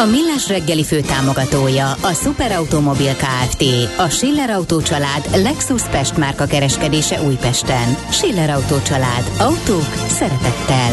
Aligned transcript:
A 0.00 0.04
Millás 0.04 0.48
reggeli 0.48 0.84
fő 0.84 1.00
támogatója 1.00 1.90
a 1.90 2.12
Superautomobil 2.12 3.14
KFT, 3.14 3.64
a 3.98 4.08
Schiller 4.08 4.50
Auto 4.50 4.82
család 4.82 5.28
Lexus 5.34 5.88
Pest 5.88 6.16
márka 6.16 6.46
kereskedése 6.46 7.22
Újpesten. 7.22 7.96
Schiller 8.10 8.50
Auto 8.50 8.82
család. 8.82 9.30
Autók 9.38 9.94
szeretettel. 10.08 10.90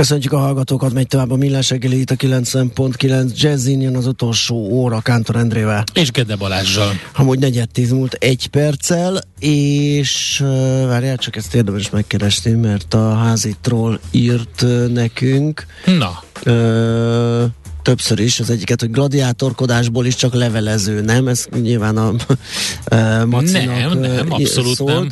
Köszönjük 0.00 0.32
a 0.32 0.38
hallgatókat, 0.38 0.92
megy 0.92 1.06
tovább 1.06 1.30
a 1.30 1.36
Millás 1.36 1.70
reggeli 1.70 2.00
itt 2.00 2.10
a 2.10 2.14
90.9 2.14 3.34
Jazzin 3.34 3.80
jön 3.80 3.96
az 3.96 4.06
utolsó 4.06 4.54
óra 4.56 5.00
Kántor 5.00 5.36
Endrével. 5.36 5.84
És 5.94 6.10
Gede 6.10 6.36
Balázsjal. 6.36 6.92
Amúgy 7.14 7.38
negyed 7.38 7.68
tíz 7.68 7.90
múlt 7.90 8.12
egy 8.12 8.46
perccel, 8.46 9.20
és 9.38 10.42
várjál, 10.86 11.16
csak 11.16 11.36
ezt 11.36 11.54
érdemes 11.54 11.90
megkeresni, 11.90 12.52
mert 12.52 12.94
a 12.94 13.14
házi 13.14 13.56
troll 13.60 14.00
írt 14.10 14.64
nekünk. 14.92 15.66
Na. 15.84 16.22
Uh, 16.46 17.44
többször 17.82 18.18
is, 18.18 18.40
az 18.40 18.50
egyiket, 18.50 18.80
hogy 18.80 18.90
gladiátorkodásból 18.90 20.06
is 20.06 20.14
csak 20.14 20.34
levelező, 20.34 21.00
nem? 21.00 21.28
Ez 21.28 21.46
nyilván 21.62 21.96
a 21.96 22.10
uh, 22.10 23.24
Macinak 23.24 23.76
Nem, 23.76 23.98
nem, 23.98 24.32
abszolút 24.32 24.76
szólt. 24.76 24.94
nem. 24.94 25.08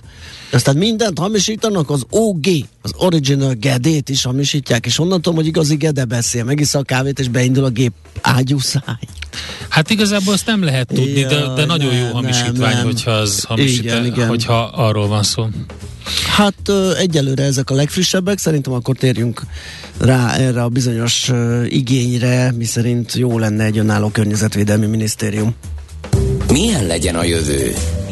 Aztán 0.50 0.76
mindent 0.76 1.18
hamisítanak, 1.18 1.90
az 1.90 2.04
OG, 2.10 2.46
az 2.82 2.92
Original 2.96 3.54
Gedét 3.54 4.08
is 4.08 4.24
hamisítják, 4.24 4.86
és 4.86 4.98
onnan 4.98 5.22
tudom, 5.22 5.38
hogy 5.38 5.46
igazi 5.46 5.76
Gede 5.76 6.04
beszél, 6.04 6.44
megissza 6.44 6.78
a 6.78 6.82
kávét, 6.82 7.18
és 7.18 7.28
beindul 7.28 7.64
a 7.64 7.68
gép 7.68 7.92
ágyúszáj. 8.20 8.98
Hát 9.68 9.90
igazából 9.90 10.32
azt 10.32 10.46
nem 10.46 10.64
lehet 10.64 10.86
tudni, 10.86 11.22
de, 11.22 11.28
de 11.28 11.34
Jaj, 11.34 11.64
nagyon 11.64 11.94
jó 11.94 12.02
nem, 12.02 12.12
hamisítvány, 12.12 12.52
nem, 12.58 12.76
nem. 12.76 12.84
hogyha 12.84 13.10
az 13.10 13.44
hamisít, 13.44 13.82
Igen, 13.82 14.04
igen. 14.04 14.28
hogyha 14.28 14.62
arról 14.62 15.08
van 15.08 15.22
szó. 15.22 15.48
Hát 16.36 16.68
ö, 16.68 16.94
egyelőre 16.96 17.42
ezek 17.42 17.70
a 17.70 17.74
legfrissebbek, 17.74 18.38
szerintem 18.38 18.72
akkor 18.72 18.96
térjünk 18.96 19.42
rá 19.98 20.34
erre 20.34 20.62
a 20.62 20.68
bizonyos 20.68 21.28
ö, 21.28 21.64
igényre, 21.64 22.52
miszerint 22.56 23.14
jó 23.14 23.38
lenne 23.38 23.64
egy 23.64 23.78
önálló 23.78 24.08
környezetvédelmi 24.08 24.86
minisztérium. 24.86 25.54
Milyen 26.52 26.86
legyen 26.86 27.14
a 27.14 27.24
jövő? 27.24 27.74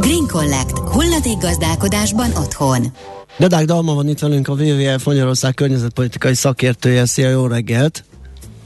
Green 0.00 0.26
Collect. 0.26 0.78
Hulladék 0.78 1.38
gazdálkodásban 1.40 2.30
otthon. 2.36 2.86
Dedák 3.38 3.64
Dalma 3.64 3.94
van 3.94 4.08
itt 4.08 4.18
velünk, 4.18 4.48
a 4.48 4.52
WWF 4.52 5.04
Magyarország 5.04 5.54
környezetpolitikai 5.54 6.34
szakértője. 6.34 7.06
Szia, 7.06 7.28
jó 7.28 7.46
reggelt! 7.46 8.04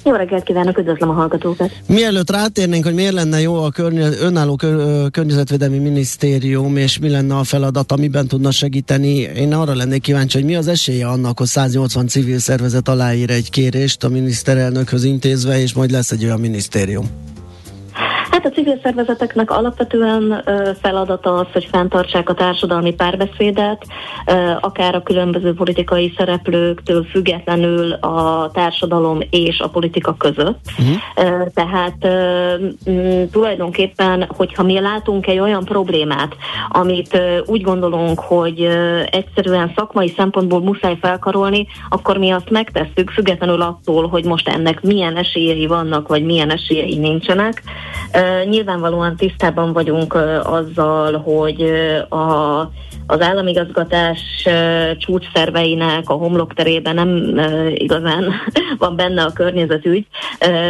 Jó 0.04 0.12
reggelt 0.12 0.42
kívánok, 0.42 0.78
üdvözlöm 0.78 1.08
a 1.08 1.12
hallgatókat! 1.12 1.70
Mielőtt 1.86 2.30
rátérnénk, 2.30 2.84
hogy 2.84 2.94
miért 2.94 3.12
lenne 3.12 3.40
jó 3.40 3.62
a 3.62 3.70
környe, 3.70 4.08
önálló 4.20 4.56
kör, 4.56 5.10
környezetvédelmi 5.10 5.78
minisztérium, 5.78 6.76
és 6.76 6.98
mi 6.98 7.08
lenne 7.08 7.36
a 7.36 7.44
feladat, 7.44 7.92
amiben 7.92 8.26
tudna 8.26 8.50
segíteni, 8.50 9.14
én 9.16 9.54
arra 9.54 9.74
lennék 9.74 10.00
kíváncsi, 10.00 10.38
hogy 10.38 10.46
mi 10.46 10.54
az 10.54 10.68
esélye 10.68 11.06
annak, 11.06 11.38
hogy 11.38 11.46
180 11.46 12.06
civil 12.06 12.38
szervezet 12.38 12.88
aláír 12.88 13.30
egy 13.30 13.50
kérést 13.50 14.04
a 14.04 14.08
miniszterelnökhöz 14.08 15.04
intézve, 15.04 15.60
és 15.60 15.72
majd 15.72 15.90
lesz 15.90 16.10
egy 16.10 16.24
olyan 16.24 16.40
minisztérium. 16.40 17.10
Hát 18.32 18.46
a 18.46 18.50
civil 18.50 18.78
szervezeteknek 18.82 19.50
alapvetően 19.50 20.44
feladata 20.80 21.34
az, 21.34 21.46
hogy 21.52 21.68
fenntartsák 21.72 22.28
a 22.28 22.34
társadalmi 22.34 22.94
párbeszédet, 22.94 23.86
akár 24.60 24.94
a 24.94 25.02
különböző 25.02 25.54
politikai 25.54 26.14
szereplőktől 26.16 27.04
függetlenül 27.04 27.92
a 27.92 28.50
társadalom 28.52 29.18
és 29.30 29.60
a 29.60 29.68
politika 29.68 30.14
között. 30.16 30.58
Uh-huh. 30.78 31.48
Tehát 31.54 31.96
tulajdonképpen, 33.30 34.28
hogyha 34.36 34.62
mi 34.62 34.80
látunk 34.80 35.26
egy 35.26 35.38
olyan 35.38 35.64
problémát, 35.64 36.36
amit 36.68 37.18
úgy 37.46 37.62
gondolunk, 37.62 38.20
hogy 38.20 38.68
egyszerűen 39.10 39.72
szakmai 39.76 40.12
szempontból 40.16 40.60
muszáj 40.60 40.96
felkarolni, 41.00 41.66
akkor 41.88 42.18
mi 42.18 42.30
azt 42.30 42.50
megtesszük, 42.50 43.10
függetlenül 43.10 43.62
attól, 43.62 44.08
hogy 44.08 44.24
most 44.24 44.48
ennek 44.48 44.82
milyen 44.82 45.16
esélyei 45.16 45.66
vannak, 45.66 46.08
vagy 46.08 46.24
milyen 46.24 46.50
esélyei 46.50 46.98
nincsenek. 46.98 47.62
Uh, 48.14 48.21
nyilvánvalóan 48.48 49.16
tisztában 49.16 49.72
vagyunk 49.72 50.14
azzal, 50.42 51.18
hogy 51.18 51.60
a, 52.08 52.60
az 53.06 53.20
államigazgatás 53.20 54.20
csúcsszerveinek 54.98 56.08
a 56.08 56.12
homlokterében 56.12 56.94
nem 56.94 57.40
igazán 57.74 58.32
van 58.78 58.96
benne 58.96 59.22
a 59.22 59.32
környezetügy, 59.32 60.06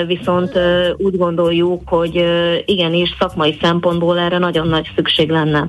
viszont 0.06 0.58
úgy 0.96 1.16
gondoljuk, 1.16 1.88
hogy 1.88 2.24
igenis 2.64 3.16
szakmai 3.18 3.58
szempontból 3.60 4.18
erre 4.18 4.38
nagyon 4.38 4.68
nagy 4.68 4.90
szükség 4.96 5.30
lenne. 5.30 5.68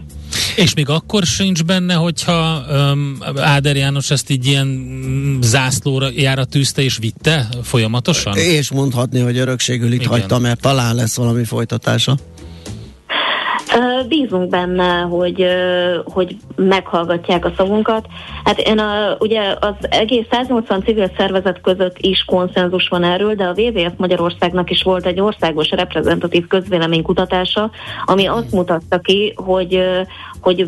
És 0.55 0.73
még 0.73 0.89
akkor 0.89 1.23
sincs 1.23 1.63
benne, 1.63 1.93
hogyha 1.93 2.61
um, 2.71 3.17
Áder 3.35 3.75
János 3.75 4.11
ezt 4.11 4.29
így 4.29 4.45
ilyen 4.45 4.67
mm, 4.67 5.41
zászlóra 5.41 6.07
jára 6.15 6.45
tűzte 6.45 6.81
és 6.81 6.97
vitte 6.97 7.47
folyamatosan? 7.63 8.37
És 8.37 8.71
mondhatni, 8.71 9.19
hogy 9.19 9.37
örökségül 9.37 9.91
itt 9.91 9.99
Igen. 9.99 10.09
hagyta, 10.09 10.39
mert 10.39 10.61
talán 10.61 10.95
lesz 10.95 11.15
valami 11.15 11.43
folytatása. 11.43 12.15
Bízunk 14.07 14.49
benne, 14.49 14.99
hogy, 14.99 15.45
hogy 16.05 16.37
meghallgatják 16.55 17.45
a 17.45 17.53
szavunkat. 17.57 18.05
Hát 18.43 18.59
én 18.59 18.79
a, 18.79 19.15
ugye 19.19 19.55
az 19.59 19.73
egész 19.89 20.25
180 20.31 20.83
civil 20.83 21.11
szervezet 21.17 21.61
között 21.61 21.97
is 21.97 22.23
konszenzus 22.25 22.87
van 22.87 23.03
erről, 23.03 23.35
de 23.35 23.43
a 23.43 23.53
WWF 23.55 23.91
Magyarországnak 23.97 24.69
is 24.69 24.83
volt 24.83 25.05
egy 25.05 25.19
országos 25.19 25.69
reprezentatív 25.69 26.47
közvéleménykutatása, 26.47 27.71
ami 28.05 28.25
azt 28.25 28.51
mutatta 28.51 28.99
ki, 28.99 29.33
hogy, 29.35 29.83
hogy 30.43 30.67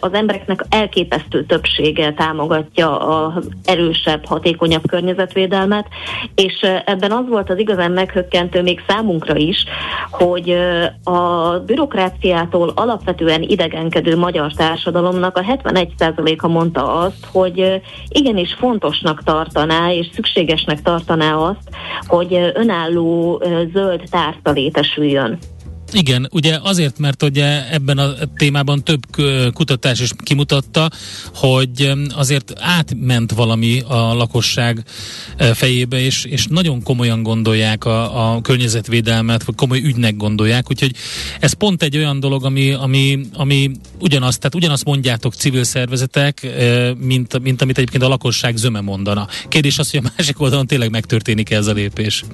az 0.00 0.12
embereknek 0.12 0.64
elképesztő 0.68 1.44
többsége 1.44 2.12
támogatja 2.12 2.98
az 2.98 3.48
erősebb, 3.64 4.26
hatékonyabb 4.26 4.86
környezetvédelmet, 4.88 5.86
és 6.34 6.60
ebben 6.84 7.12
az 7.12 7.28
volt 7.28 7.50
az 7.50 7.58
igazán 7.58 7.90
meghökkentő 7.90 8.62
még 8.62 8.82
számunkra 8.88 9.36
is, 9.36 9.64
hogy 10.10 10.56
a 11.04 11.50
bürokráciától 11.66 12.72
alapvetően 12.74 13.42
idegenkedő 13.42 14.16
magyar 14.16 14.52
társadalomnak 14.52 15.36
a 15.36 15.42
71%-a 15.42 16.48
mondta 16.48 16.94
azt, 16.94 17.26
hogy 17.32 17.80
igenis 18.08 18.54
fontosnak 18.54 19.22
tartaná 19.22 19.92
és 19.92 20.06
szükségesnek 20.12 20.82
tartaná 20.82 21.34
azt, 21.34 21.68
hogy 22.06 22.52
önálló 22.54 23.42
zöld 23.72 24.02
tárca 24.10 24.50
létesüljön. 24.50 25.38
Igen, 25.92 26.28
ugye 26.32 26.58
azért, 26.62 26.98
mert 26.98 27.22
ugye 27.22 27.72
ebben 27.72 27.98
a 27.98 28.12
témában 28.36 28.84
több 28.84 29.00
kutatás 29.52 30.00
is 30.00 30.10
kimutatta, 30.22 30.90
hogy 31.34 31.92
azért 32.14 32.52
átment 32.56 33.32
valami 33.32 33.80
a 33.80 34.14
lakosság 34.14 34.84
fejébe, 35.54 36.00
és, 36.00 36.24
és 36.24 36.46
nagyon 36.46 36.82
komolyan 36.82 37.22
gondolják 37.22 37.84
a, 37.84 38.32
a 38.34 38.40
környezetvédelmet, 38.40 39.44
vagy 39.44 39.54
komoly 39.54 39.80
ügynek 39.82 40.16
gondolják, 40.16 40.70
úgyhogy 40.70 40.94
ez 41.40 41.52
pont 41.52 41.82
egy 41.82 41.96
olyan 41.96 42.20
dolog, 42.20 42.44
ami, 42.44 42.72
ami, 42.72 43.20
ami 43.32 43.70
ugyanazt, 43.98 44.38
tehát 44.38 44.54
ugyanazt 44.54 44.84
mondjátok 44.84 45.34
civil 45.34 45.64
szervezetek, 45.64 46.46
mint, 46.98 47.42
mint 47.42 47.62
amit 47.62 47.78
egyébként 47.78 48.02
a 48.02 48.08
lakosság 48.08 48.56
zöme 48.56 48.80
mondana. 48.80 49.28
Kérdés 49.48 49.78
az, 49.78 49.90
hogy 49.90 50.00
a 50.04 50.10
másik 50.16 50.40
oldalon 50.40 50.66
tényleg 50.66 50.90
megtörténik 50.90 51.50
ez 51.50 51.66
a 51.66 51.72
lépés. 51.72 52.24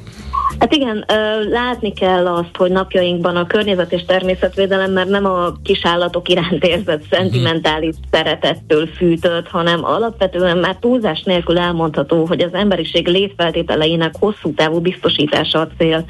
Hát 0.59 0.75
igen, 0.75 1.05
látni 1.51 1.93
kell 1.93 2.27
azt, 2.27 2.57
hogy 2.57 2.71
napjainkban 2.71 3.37
a 3.37 3.47
környezet 3.47 3.93
és 3.93 4.05
természetvédelem 4.05 4.93
már 4.93 5.07
nem 5.07 5.25
a 5.25 5.53
kisállatok 5.63 6.29
iránt 6.29 6.65
érzett 6.65 7.03
szentimentális 7.11 7.95
szeretettől 8.11 8.87
fűtött, 8.87 9.49
hanem 9.49 9.85
alapvetően 9.85 10.59
már 10.59 10.77
túlzás 10.77 11.23
nélkül 11.23 11.59
elmondható, 11.59 12.25
hogy 12.27 12.41
az 12.41 12.55
emberiség 12.55 13.07
létfeltételeinek 13.09 14.15
hosszú 14.19 14.55
távú 14.55 14.81
biztosítása 14.81 15.61
a 15.61 15.69
cél. 15.79 16.05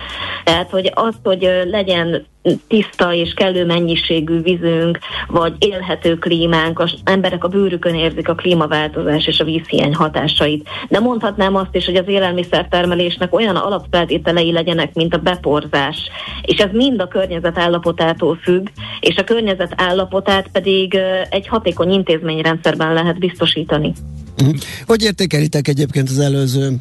Tehát, 0.44 0.70
hogy 0.70 0.90
azt, 0.94 1.18
hogy 1.22 1.48
legyen 1.64 2.26
tiszta 2.68 3.14
és 3.14 3.32
kellő 3.34 3.66
mennyiségű 3.66 4.40
vízünk, 4.42 4.98
vagy 5.28 5.54
élhető 5.58 6.14
klímánk, 6.18 6.78
az 6.78 6.94
emberek 7.04 7.44
a 7.44 7.48
bőrükön 7.48 7.94
érzik 7.94 8.28
a 8.28 8.34
klímaváltozás 8.34 9.26
és 9.26 9.38
a 9.40 9.44
vízhiány 9.44 9.94
hatásait. 9.94 10.68
De 10.88 10.98
mondhatnám 10.98 11.56
azt 11.56 11.74
is, 11.74 11.84
hogy 11.84 11.96
az 11.96 12.08
élelmiszertermelésnek 12.08 13.34
olyan 13.34 13.56
alapfeltételei 13.56 14.52
legyenek, 14.52 14.94
mint 14.94 15.14
a 15.14 15.18
beporzás. 15.18 15.96
És 16.42 16.58
ez 16.58 16.70
mind 16.72 17.00
a 17.00 17.08
környezet 17.08 17.58
állapotától 17.58 18.38
függ, 18.42 18.68
és 19.00 19.16
a 19.16 19.24
környezet 19.24 19.72
állapotát 19.76 20.48
pedig 20.52 20.98
egy 21.30 21.46
hatékony 21.46 21.90
intézményrendszerben 21.90 22.92
lehet 22.92 23.18
biztosítani. 23.18 23.92
Uh-huh. 24.40 24.56
Hogy 24.86 25.02
értékelitek 25.02 25.68
egyébként 25.68 26.08
az 26.08 26.18
előző 26.18 26.76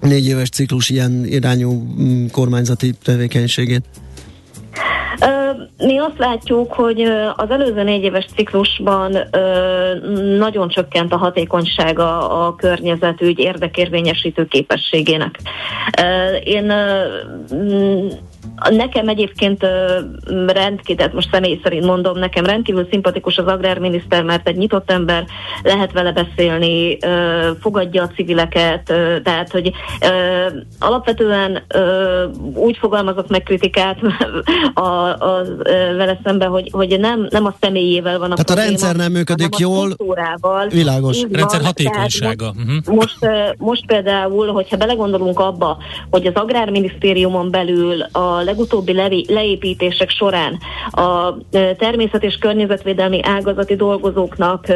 négy 0.00 0.26
éves 0.26 0.48
ciklus 0.48 0.88
ilyen 0.88 1.24
irányú 1.24 1.72
mm, 1.72 2.26
kormányzati 2.26 2.94
tevékenységét? 3.02 3.84
Mi 5.78 5.98
azt 5.98 6.18
látjuk, 6.18 6.72
hogy 6.72 7.00
az 7.36 7.50
előző 7.50 7.82
négy 7.82 8.02
éves 8.02 8.26
ciklusban 8.34 9.18
nagyon 10.38 10.68
csökkent 10.68 11.12
a 11.12 11.16
hatékonysága 11.16 12.28
a 12.46 12.54
környezetügy 12.54 13.38
érdekérvényesítő 13.38 14.46
képességének. 14.46 15.38
Én 16.44 16.72
Nekem 18.70 19.08
egyébként 19.08 19.66
rendkívül, 20.46 20.96
tehát 20.96 21.12
most 21.12 21.28
személy 21.32 21.60
szerint 21.62 21.84
mondom, 21.84 22.18
nekem 22.18 22.44
rendkívül 22.44 22.86
szimpatikus 22.90 23.36
az 23.36 23.46
agrárminiszter, 23.46 24.22
mert 24.22 24.48
egy 24.48 24.56
nyitott 24.56 24.90
ember, 24.90 25.24
lehet 25.62 25.92
vele 25.92 26.12
beszélni, 26.12 26.98
fogadja 27.60 28.02
a 28.02 28.08
civileket, 28.08 28.82
tehát 29.22 29.50
hogy 29.50 29.72
alapvetően 30.78 31.62
úgy 32.54 32.76
fogalmazok 32.76 33.28
meg 33.28 33.42
kritikát 33.42 33.98
a, 34.74 34.80
a, 35.06 35.44
vele 35.96 36.20
szemben, 36.24 36.48
hogy, 36.48 36.68
hogy 36.72 37.00
nem, 37.00 37.26
nem 37.30 37.44
a 37.44 37.54
személyével 37.60 38.18
van 38.18 38.30
a 38.30 38.34
Tehát 38.34 38.46
probléma, 38.46 38.66
a 38.66 38.68
rendszer 38.68 38.96
nem 38.96 39.12
működik 39.12 39.58
jól, 39.58 39.96
világos. 40.68 41.20
Van, 41.20 41.30
rendszer 41.32 41.60
hatékonysága. 41.62 42.52
Most, 42.54 42.68
uh-huh. 42.68 42.96
most, 42.96 43.18
most 43.58 43.86
például, 43.86 44.52
hogyha 44.52 44.76
belegondolunk 44.76 45.38
abba, 45.38 45.78
hogy 46.10 46.26
az 46.26 46.34
agrárminisztériumon 46.34 47.50
belül 47.50 48.02
a 48.02 48.31
legutóbbi 48.40 48.92
levi, 48.92 49.26
leépítések 49.28 50.10
során 50.10 50.58
a 50.90 51.36
természet 51.78 52.24
és 52.24 52.36
környezetvédelmi 52.40 53.20
ágazati 53.22 53.76
dolgozóknak 53.76 54.66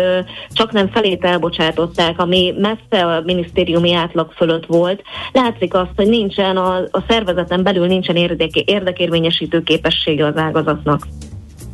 csak 0.53 0.73
nem 0.73 0.88
felét 0.88 1.25
elbocsátották, 1.25 2.19
ami 2.19 2.55
messze 2.58 3.05
a 3.05 3.23
minisztériumi 3.25 3.94
átlag 3.94 4.32
fölött 4.32 4.67
volt. 4.67 5.03
Látszik 5.32 5.75
azt, 5.75 5.91
hogy 5.97 6.08
nincsen 6.08 6.56
a, 6.56 6.76
a 6.76 7.05
szervezeten 7.08 7.62
belül 7.62 7.87
nincsen 7.87 8.17
érdeke, 8.17 8.62
érdekérvényesítő 8.64 9.62
képessége 9.62 10.26
az 10.26 10.37
ágazatnak. 10.37 11.06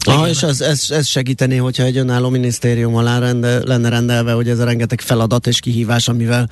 Ah, 0.04 0.28
és 0.28 0.42
ez, 0.42 0.60
ez, 0.60 0.86
ez 0.90 1.06
segítené, 1.06 1.56
hogyha 1.56 1.82
egy 1.82 1.96
önálló 1.96 2.28
minisztérium 2.28 2.96
alá 2.96 3.18
rende, 3.18 3.60
lenne 3.64 3.88
rendelve, 3.88 4.32
hogy 4.32 4.48
ez 4.48 4.58
a 4.58 4.64
rengeteg 4.64 5.00
feladat 5.00 5.46
és 5.46 5.60
kihívás, 5.60 6.08
amivel 6.08 6.48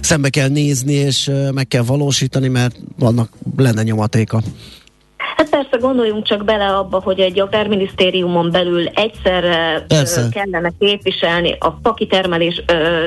szembe 0.00 0.28
kell 0.28 0.48
nézni, 0.48 0.92
és 0.92 1.30
meg 1.54 1.68
kell 1.68 1.82
valósítani, 1.82 2.48
mert 2.48 2.76
vannak 2.98 3.32
lenne 3.56 3.82
nyomatéka. 3.82 4.42
Hát 5.36 5.48
persze 5.48 5.76
gondoljunk 5.76 6.24
csak 6.24 6.44
bele 6.44 6.66
abba, 6.66 7.00
hogy 7.04 7.20
egy 7.20 7.40
agrárminisztériumon 7.40 8.50
belül 8.50 8.86
egyszerre 8.86 9.84
persze. 9.88 10.28
kellene 10.30 10.72
képviselni 10.78 11.56
a 11.58 11.70
fakitermelés 11.82 12.62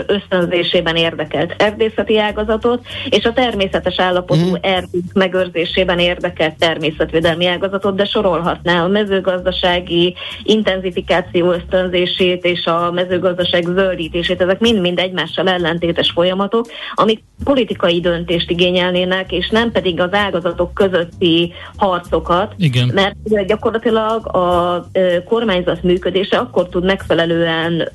ösztönzésében 0.06 0.96
érdekelt 0.96 1.54
erdészeti 1.58 2.20
ágazatot, 2.20 2.86
és 3.10 3.26
a 3.26 3.34
természetes 3.34 4.00
állapotú 4.00 4.50
mm. 4.50 4.54
erdők 4.62 5.14
megőrzésében 5.14 6.00
érdekelt 6.00 6.58
természetvédelmi 6.58 7.46
ágazatot, 7.46 7.96
de 7.96 8.06
sorolhatná 8.06 8.84
a 8.84 8.88
mezőgazdasági 8.88 10.16
intenzifikáció 10.44 11.52
ösztönzését 11.52 12.46
és 12.46 12.66
a 12.66 12.92
mezőgazdaság 12.92 13.64
zöldítését. 13.64 14.42
Ezek 14.42 14.60
mind-mind 14.60 15.00
egymással 15.00 15.50
ellentétes 15.50 16.12
folyamatok, 16.12 16.66
amik 16.94 17.24
politikai 17.44 18.00
döntést 18.00 18.50
igényelnének, 18.50 19.32
és 19.32 19.50
nem 19.50 19.72
pedig 19.72 20.00
az 20.00 20.14
ágazatok 20.14 20.74
közötti 20.74 21.54
harcok 21.78 22.19
adatokat, 22.20 22.54
Igen. 22.58 22.92
mert 22.94 23.46
gyakorlatilag 23.48 24.36
a 24.36 24.86
kormányzat 25.26 25.84
működése 25.84 26.38
akkor 26.38 26.70
tud 26.70 26.86
megfelelően 26.86 27.90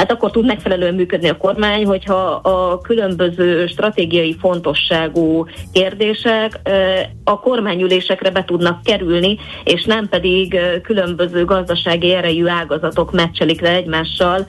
hát 0.00 0.12
akkor 0.12 0.30
tud 0.30 0.46
megfelelően 0.46 0.94
működni 0.94 1.28
a 1.28 1.36
kormány, 1.36 1.84
hogyha 1.84 2.14
a 2.30 2.78
különböző 2.78 3.66
stratégiai 3.66 4.36
fontosságú 4.40 5.46
kérdések 5.72 6.60
a 7.24 7.40
kormányülésekre 7.40 8.30
be 8.30 8.44
tudnak 8.44 8.82
kerülni, 8.82 9.38
és 9.64 9.84
nem 9.84 10.08
pedig 10.08 10.58
különböző 10.82 11.44
gazdasági 11.44 12.12
erejű 12.12 12.46
ágazatok 12.46 13.12
meccselik 13.12 13.60
le 13.60 13.74
egymással, 13.74 14.46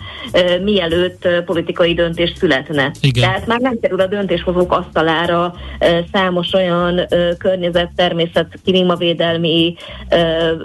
mielőtt 0.63 1.27
politikai 1.45 1.93
döntés 1.93 2.33
születne. 2.35 2.91
Igen. 3.01 3.23
Tehát 3.23 3.47
már 3.47 3.59
nem 3.59 3.79
kerül 3.79 3.99
a 3.99 4.07
döntéshozók 4.07 4.71
asztalára 4.71 5.53
számos 6.11 6.53
olyan 6.53 7.01
környezet, 7.37 7.91
természet, 7.95 8.47
klímavédelmi 8.63 9.75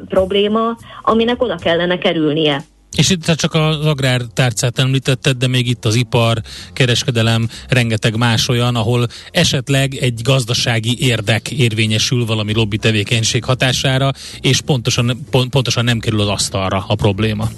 probléma, 0.09 0.77
aminek 1.03 1.43
oda 1.43 1.55
kellene 1.55 1.99
kerülnie. 1.99 2.61
És 2.97 3.11
itt 3.11 3.35
csak 3.35 3.55
az 3.55 3.87
agrártárcát 3.87 4.79
említetted, 4.79 5.37
de 5.37 5.47
még 5.47 5.69
itt 5.69 5.85
az 5.85 5.95
ipar, 5.95 6.41
kereskedelem, 6.73 7.49
rengeteg 7.69 8.17
más 8.17 8.49
olyan, 8.49 8.77
ahol 8.77 9.09
esetleg 9.31 9.95
egy 9.95 10.21
gazdasági 10.23 10.97
érdek 10.99 11.51
érvényesül 11.51 12.27
valami 12.27 12.55
lobby 12.55 12.77
tevékenység 12.77 13.45
hatására, 13.45 14.13
és 14.41 14.61
pontosan, 14.61 15.27
pont, 15.31 15.51
pontosan 15.51 15.85
nem 15.85 15.99
kerül 15.99 16.21
az 16.21 16.29
asztalra 16.29 16.85
a 16.89 16.95
probléma. 16.95 17.51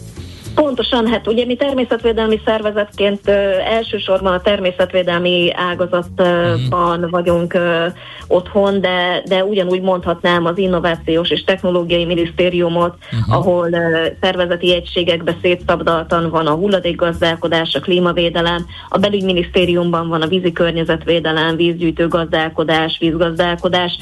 Pontosan, 0.79 1.07
hát 1.07 1.27
ugye 1.27 1.45
mi 1.45 1.57
természetvédelmi 1.57 2.41
szervezetként 2.45 3.21
ö, 3.29 3.33
elsősorban 3.59 4.33
a 4.33 4.41
természetvédelmi 4.41 5.51
ágazatban 5.55 6.99
uh-huh. 6.99 7.11
vagyunk 7.11 7.55
ö, 7.55 7.87
otthon, 8.29 8.81
de, 8.81 9.23
de 9.29 9.45
ugyanúgy 9.45 9.81
mondhatnám 9.81 10.45
az 10.45 10.59
Innovációs 10.59 11.31
és 11.31 11.45
Technológiai 11.45 12.05
Minisztériumot, 12.05 12.95
uh-huh. 13.13 13.37
ahol 13.37 13.73
ö, 13.73 14.07
szervezeti 14.21 14.75
egységekbe 14.75 15.37
szétszabdaltan 15.43 16.31
van 16.31 16.47
a 16.47 16.55
hulladékgazdálkodás, 16.55 17.75
a 17.75 17.81
klímavédelem, 17.81 18.67
a 18.89 18.99
belügyminisztériumban 18.99 20.09
van 20.09 20.23
a 20.23 20.27
vízi 20.27 20.53
környezetvédelem, 20.53 21.57
vízgyűjtő 21.57 22.09
gazdálkodás, 22.09 22.99
vízgazdálkodás, 22.99 23.99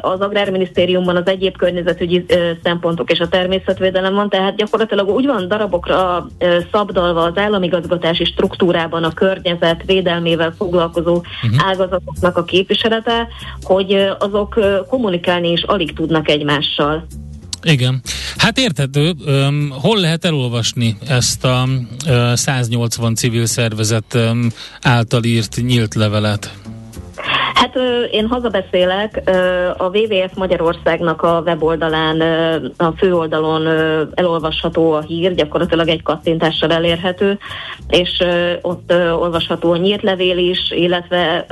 az 0.00 0.20
Agrárminisztériumban 0.20 1.16
az 1.16 1.26
egyéb 1.26 1.56
környezetügyi 1.56 2.24
szempontok 2.62 3.10
és 3.10 3.20
a 3.20 3.28
természetvédelem 3.28 4.14
van, 4.14 4.28
tehát 4.28 4.56
gyakorlatilag 4.56 5.08
úgy 5.08 5.26
van 5.26 5.48
darab 5.48 5.74
darabokra 5.90 6.28
szabdalva 6.72 7.22
az 7.22 7.36
államigazgatási 7.36 8.24
struktúrában 8.24 9.04
a 9.04 9.12
környezet 9.12 9.82
védelmével 9.86 10.54
foglalkozó 10.56 11.14
uh-huh. 11.14 11.68
ágazatoknak 11.68 12.36
a 12.36 12.44
képviselete, 12.44 13.28
hogy 13.62 13.92
azok 14.18 14.58
kommunikálni 14.88 15.50
is 15.50 15.62
alig 15.62 15.92
tudnak 15.92 16.28
egymással. 16.28 17.06
Igen. 17.62 18.02
Hát 18.36 18.58
érthető, 18.58 19.12
um, 19.26 19.70
hol 19.70 20.00
lehet 20.00 20.24
elolvasni 20.24 20.96
ezt 21.08 21.44
a 21.44 21.68
uh, 22.06 22.34
180 22.34 23.14
civil 23.14 23.46
szervezet 23.46 24.14
um, 24.14 24.48
által 24.82 25.24
írt 25.24 25.56
nyílt 25.62 25.94
levelet? 25.94 26.52
Hát 27.60 27.78
én 28.10 28.26
hazabeszélek, 28.26 29.30
a 29.76 29.98
WWF 29.98 30.34
Magyarországnak 30.34 31.22
a 31.22 31.42
weboldalán, 31.46 32.20
a 32.76 32.90
főoldalon 32.96 33.66
elolvasható 34.14 34.92
a 34.92 35.00
hír, 35.00 35.34
gyakorlatilag 35.34 35.88
egy 35.88 36.02
kattintással 36.02 36.72
elérhető, 36.72 37.38
és 37.88 38.24
ott 38.60 38.92
olvasható 38.92 39.72
a 39.72 39.76
nyílt 39.76 40.02
levél 40.02 40.38
is, 40.38 40.70
illetve 40.70 41.46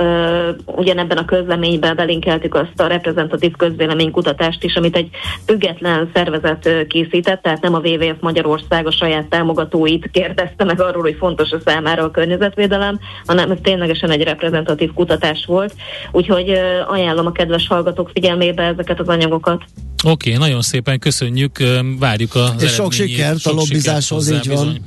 ugyanebben 0.66 1.16
a 1.16 1.24
közleményben 1.24 1.96
belinkeltük 1.96 2.54
azt 2.54 2.80
a 2.80 2.86
reprezentatív 2.86 3.52
közvéleménykutatást 3.56 4.64
is, 4.64 4.76
amit 4.76 4.96
egy 4.96 5.08
független 5.46 6.10
szervezet 6.14 6.86
készített, 6.88 7.42
tehát 7.42 7.62
nem 7.62 7.74
a 7.74 7.80
WWF 7.80 8.16
Magyarország 8.20 8.86
a 8.86 8.90
saját 8.90 9.28
támogatóit 9.28 10.10
kérdezte 10.12 10.64
meg 10.64 10.80
arról, 10.80 11.02
hogy 11.02 11.16
fontos 11.18 11.50
a 11.50 11.60
számára 11.64 12.02
a 12.04 12.10
környezetvédelem, 12.10 12.98
hanem 13.26 13.56
ténylegesen 13.62 14.10
egy 14.10 14.22
reprezentatív 14.22 14.92
kutatás 14.92 15.44
volt, 15.46 15.74
Úgyhogy 16.12 16.50
ajánlom 16.88 17.26
a 17.26 17.32
kedves 17.32 17.66
hallgatók 17.66 18.10
figyelmébe 18.14 18.62
ezeket 18.62 19.00
az 19.00 19.08
anyagokat. 19.08 19.62
Oké, 20.04 20.34
okay, 20.34 20.48
nagyon 20.48 20.62
szépen 20.62 20.98
köszönjük, 20.98 21.58
várjuk 21.98 22.34
a 22.34 22.54
És 22.60 22.70
sok 22.70 22.92
sikert 22.92 23.46
a 23.46 23.52
lobbizáshoz, 23.52 24.30
így 24.30 24.48
van. 24.48 24.84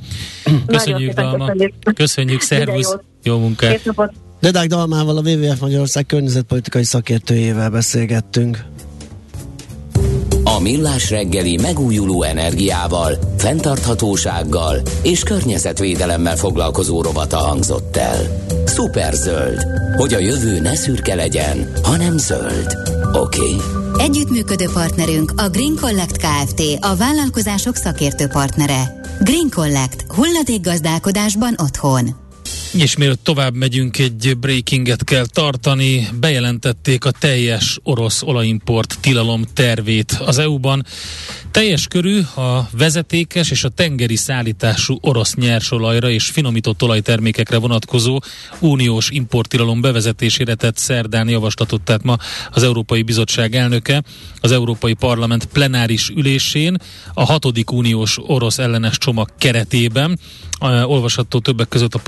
Köszönjük, 0.66 1.12
Dalma. 1.12 1.46
Köszönjük, 1.46 1.74
köszönjük 1.94 2.40
szervusz. 2.40 2.96
Jó 3.22 3.38
munkát. 3.38 3.80
Dedák 4.40 4.66
Dalmával, 4.66 5.16
a 5.16 5.20
WWF 5.20 5.60
Magyarország 5.60 6.06
környezetpolitikai 6.06 6.84
szakértőjével 6.84 7.70
beszélgettünk. 7.70 8.64
A 10.44 10.60
Millás 10.60 11.10
reggeli 11.10 11.58
megújuló 11.62 12.22
energiával, 12.22 13.18
fenntarthatósággal 13.38 14.76
és 15.02 15.22
környezetvédelemmel 15.22 16.36
foglalkozó 16.36 17.02
rovata 17.02 17.36
hangzott 17.36 17.96
el. 17.96 18.46
Szuper 18.82 19.14
zöld, 19.14 19.66
hogy 19.96 20.14
a 20.14 20.18
jövő 20.18 20.60
ne 20.60 20.74
szürke 20.74 21.14
legyen, 21.14 21.72
hanem 21.82 22.18
zöld. 22.18 22.76
Oké. 23.12 23.54
Okay. 23.54 24.04
Együttműködő 24.04 24.66
partnerünk 24.72 25.32
a 25.36 25.48
Green 25.48 25.76
Collect 25.80 26.16
Kft. 26.16 26.62
A 26.80 26.96
vállalkozások 26.96 27.76
szakértő 27.76 28.26
partnere. 28.26 29.00
Green 29.20 29.48
Collect. 29.50 30.04
gazdálkodásban 30.62 31.54
otthon. 31.62 32.21
És 32.72 32.96
mielőtt 32.96 33.24
tovább 33.24 33.54
megyünk, 33.54 33.98
egy 33.98 34.36
breakinget 34.40 35.04
kell 35.04 35.26
tartani. 35.26 36.08
Bejelentették 36.20 37.04
a 37.04 37.10
teljes 37.10 37.78
orosz 37.82 38.22
olajimport 38.22 38.96
tilalom 39.00 39.44
tervét 39.54 40.12
az 40.12 40.38
EU-ban. 40.38 40.86
Teljes 41.50 41.86
körű 41.86 42.20
a 42.20 42.68
vezetékes 42.70 43.50
és 43.50 43.64
a 43.64 43.68
tengeri 43.68 44.16
szállítású 44.16 44.98
orosz 45.00 45.34
nyersolajra 45.34 46.10
és 46.10 46.26
finomított 46.26 46.82
olajtermékekre 46.82 47.56
vonatkozó 47.56 48.20
uniós 48.58 49.10
importtilalom 49.10 49.80
bevezetésére 49.80 50.54
tett 50.54 50.76
szerdán 50.76 51.28
javaslatot 51.28 51.82
tehát 51.82 52.02
ma 52.02 52.16
az 52.50 52.62
Európai 52.62 53.02
Bizottság 53.02 53.54
elnöke 53.54 54.02
az 54.40 54.52
Európai 54.52 54.94
Parlament 54.94 55.44
plenáris 55.44 56.08
ülésén 56.08 56.76
a 57.14 57.24
hatodik 57.24 57.70
uniós 57.70 58.18
orosz 58.26 58.58
ellenes 58.58 58.98
csomag 58.98 59.28
keretében 59.38 60.18
olvasható 60.68 61.38
többek 61.38 61.68
között 61.68 61.94
a 61.94 61.98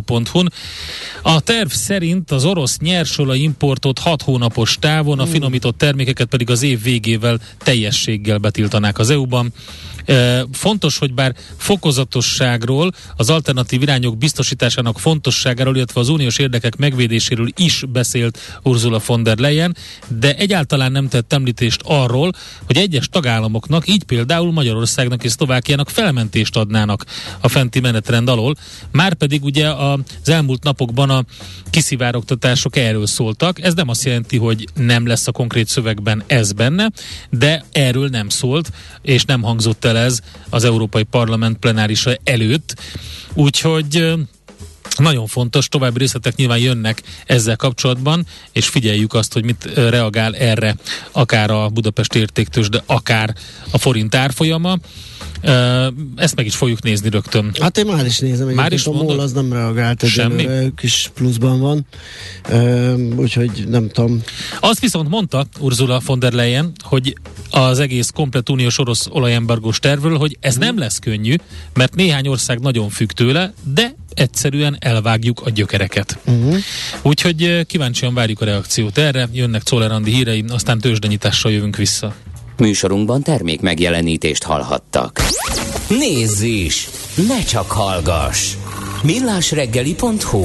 portfolio.hu-n. 0.00 0.52
A 1.22 1.40
terv 1.40 1.68
szerint 1.68 2.30
az 2.30 2.44
orosz 2.44 2.78
nyersolaj 2.78 3.38
importot 3.38 3.98
6 3.98 4.22
hónapos 4.22 4.76
távon, 4.80 5.18
a 5.18 5.22
hmm. 5.22 5.32
finomított 5.32 5.78
termékeket 5.78 6.26
pedig 6.26 6.50
az 6.50 6.62
év 6.62 6.82
végével 6.82 7.38
teljességgel 7.58 8.38
betiltanák 8.38 8.98
az 8.98 9.10
EU-ban. 9.10 9.52
Fontos, 10.52 10.98
hogy 10.98 11.14
bár 11.14 11.34
fokozatosságról, 11.56 12.92
az 13.16 13.30
alternatív 13.30 13.82
irányok 13.82 14.18
biztosításának 14.18 14.98
fontosságáról, 14.98 15.76
illetve 15.76 16.00
az 16.00 16.08
uniós 16.08 16.38
érdekek 16.38 16.76
megvédéséről 16.76 17.48
is 17.56 17.84
beszélt 17.88 18.60
Ursula 18.62 19.00
von 19.06 19.22
der 19.22 19.38
Leyen, 19.38 19.76
de 20.18 20.36
egyáltalán 20.36 20.92
nem 20.92 21.08
tett 21.08 21.32
említést 21.32 21.80
arról, 21.84 22.32
hogy 22.66 22.76
egyes 22.76 23.08
tagállamoknak, 23.08 23.88
így 23.88 24.04
például 24.04 24.52
Magyarországnak 24.52 25.24
és 25.24 25.32
Szlovákiának 25.32 25.90
felmentést 25.90 26.56
adnának 26.56 27.04
a 27.40 27.48
fenti 27.48 27.80
menetrend 27.80 28.28
alól. 28.28 28.54
Márpedig 28.92 29.44
ugye 29.44 29.68
az 29.92 30.28
elmúlt 30.28 30.62
napokban 30.62 31.10
a 31.10 31.24
kiszivárogtatások 31.70 32.76
erről 32.76 33.06
szóltak. 33.06 33.62
Ez 33.62 33.74
nem 33.74 33.88
azt 33.88 34.04
jelenti, 34.04 34.36
hogy 34.36 34.64
nem 34.74 35.06
lesz 35.06 35.26
a 35.26 35.32
konkrét 35.32 35.68
szövegben 35.68 36.22
ez 36.26 36.52
benne, 36.52 36.90
de 37.30 37.64
erről 37.72 38.08
nem 38.08 38.28
szólt, 38.28 38.70
és 39.02 39.24
nem 39.24 39.42
hangzott 39.42 39.84
el 39.84 39.98
ez 39.98 40.20
az 40.50 40.64
Európai 40.64 41.02
Parlament 41.02 41.58
plenárisa 41.58 42.16
előtt. 42.24 42.74
Úgyhogy 43.34 44.16
nagyon 44.96 45.26
fontos, 45.26 45.68
további 45.68 45.98
részletek 45.98 46.36
nyilván 46.36 46.58
jönnek 46.58 47.02
ezzel 47.26 47.56
kapcsolatban, 47.56 48.26
és 48.52 48.68
figyeljük 48.68 49.14
azt, 49.14 49.32
hogy 49.32 49.44
mit 49.44 49.64
reagál 49.74 50.36
erre 50.36 50.76
akár 51.12 51.50
a 51.50 51.68
Budapest 51.68 52.14
értéktős, 52.14 52.68
de 52.68 52.82
akár 52.86 53.34
a 53.70 53.78
forint 53.78 54.14
árfolyama. 54.14 54.78
Ezt 56.16 56.36
meg 56.36 56.46
is 56.46 56.56
fogjuk 56.56 56.82
nézni 56.82 57.08
rögtön. 57.08 57.50
Hát 57.60 57.78
én 57.78 57.86
már 57.86 58.06
is 58.06 58.18
nézem, 58.18 58.48
már 58.48 58.72
is 58.72 58.86
a 58.86 58.92
MOL 58.92 59.20
az 59.20 59.32
nem 59.32 59.52
reagált 59.52 60.06
Semmi? 60.06 60.46
kis 60.76 61.10
pluszban 61.14 61.60
van, 61.60 61.86
úgyhogy 63.16 63.64
nem 63.68 63.88
tudom. 63.88 64.22
Azt 64.60 64.80
viszont 64.80 65.08
mondta 65.08 65.46
Ursula 65.60 66.00
von 66.06 66.18
der 66.18 66.32
Leyen, 66.32 66.72
hogy 66.82 67.16
az 67.50 67.78
egész 67.78 68.10
komplet 68.14 68.48
uniós 68.48 68.78
orosz 68.78 69.06
olajembargós 69.10 69.78
tervről, 69.78 70.18
hogy 70.18 70.36
ez 70.40 70.56
nem 70.56 70.78
lesz 70.78 70.98
könnyű, 70.98 71.34
mert 71.74 71.94
néhány 71.94 72.28
ország 72.28 72.60
nagyon 72.60 72.88
függ 72.88 73.10
tőle, 73.10 73.52
de 73.74 73.94
egyszerűen 74.14 74.76
elvágjuk 74.80 75.40
a 75.44 75.50
gyökereket. 75.50 76.18
Uh-huh. 76.26 76.56
Úgyhogy 77.02 77.66
kíváncsian 77.66 78.14
várjuk 78.14 78.40
a 78.40 78.44
reakciót 78.44 78.98
erre, 78.98 79.28
jönnek 79.32 79.62
Czoller 79.62 80.04
hírei, 80.04 80.44
aztán 80.48 80.78
tőzsdenyítással 80.78 81.52
jövünk 81.52 81.76
vissza. 81.76 82.14
Műsorunkban 82.58 83.22
termék 83.22 83.60
megjelenítést 83.60 84.42
hallhattak. 84.42 85.20
Nézz 85.88 86.42
is! 86.42 86.88
Ne 87.28 87.42
csak 87.42 87.70
hallgass! 87.70 88.54
millásreggeli.hu 89.02 90.44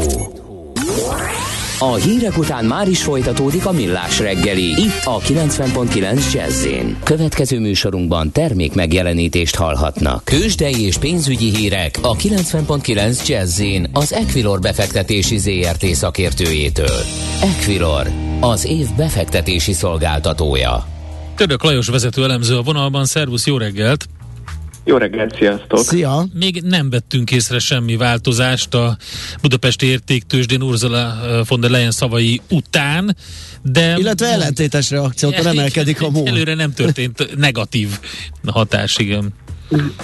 A 1.79 1.93
hírek 1.93 2.37
után 2.37 2.65
már 2.65 2.87
is 2.87 3.03
folytatódik 3.03 3.65
a 3.65 3.71
Millás 3.71 4.19
reggeli, 4.19 4.63
itt 4.63 5.01
a 5.03 5.19
90.9 5.19 6.33
jazz 6.33 6.67
Következő 7.03 7.59
műsorunkban 7.59 8.31
termék 8.31 8.73
megjelenítést 8.73 9.55
hallhatnak. 9.55 10.23
Kősdei 10.23 10.85
és 10.85 10.97
pénzügyi 10.97 11.55
hírek 11.55 11.99
a 12.01 12.15
90.9 12.15 13.27
jazz 13.27 13.61
az 13.93 14.13
Equilor 14.13 14.59
befektetési 14.59 15.37
ZRT 15.37 15.85
szakértőjétől. 15.85 16.99
Equilor, 17.41 18.07
az 18.39 18.65
év 18.65 18.87
befektetési 18.95 19.73
szolgáltatója. 19.73 20.92
Török 21.43 21.63
Lajos 21.63 21.87
vezető 21.87 22.23
elemző 22.23 22.57
a 22.57 22.61
vonalban, 22.61 23.05
szervusz, 23.05 23.45
jó 23.45 23.57
reggelt! 23.57 24.07
Jó 24.83 24.97
reggelt, 24.97 25.35
sziasztok! 25.35 25.79
Szia! 25.79 26.25
Még 26.33 26.61
nem 26.61 26.89
vettünk 26.89 27.31
észre 27.31 27.59
semmi 27.59 27.95
változást 27.95 28.73
a 28.73 28.97
Budapesti 29.41 29.85
Értéktősdén 29.85 30.61
Ursula 30.61 31.15
von 31.47 31.59
der 31.59 31.69
Leyen 31.69 31.91
szavai 31.91 32.41
után, 32.49 33.15
de... 33.61 33.95
Illetve 33.97 34.27
ellentétes 34.27 34.89
reakciót 34.89 35.33
emelkedik 35.45 36.01
a 36.01 36.09
múl. 36.09 36.27
Előre 36.27 36.53
nem 36.53 36.73
történt 36.73 37.35
negatív 37.37 37.87
hatás, 38.45 38.97
igen. 38.97 39.33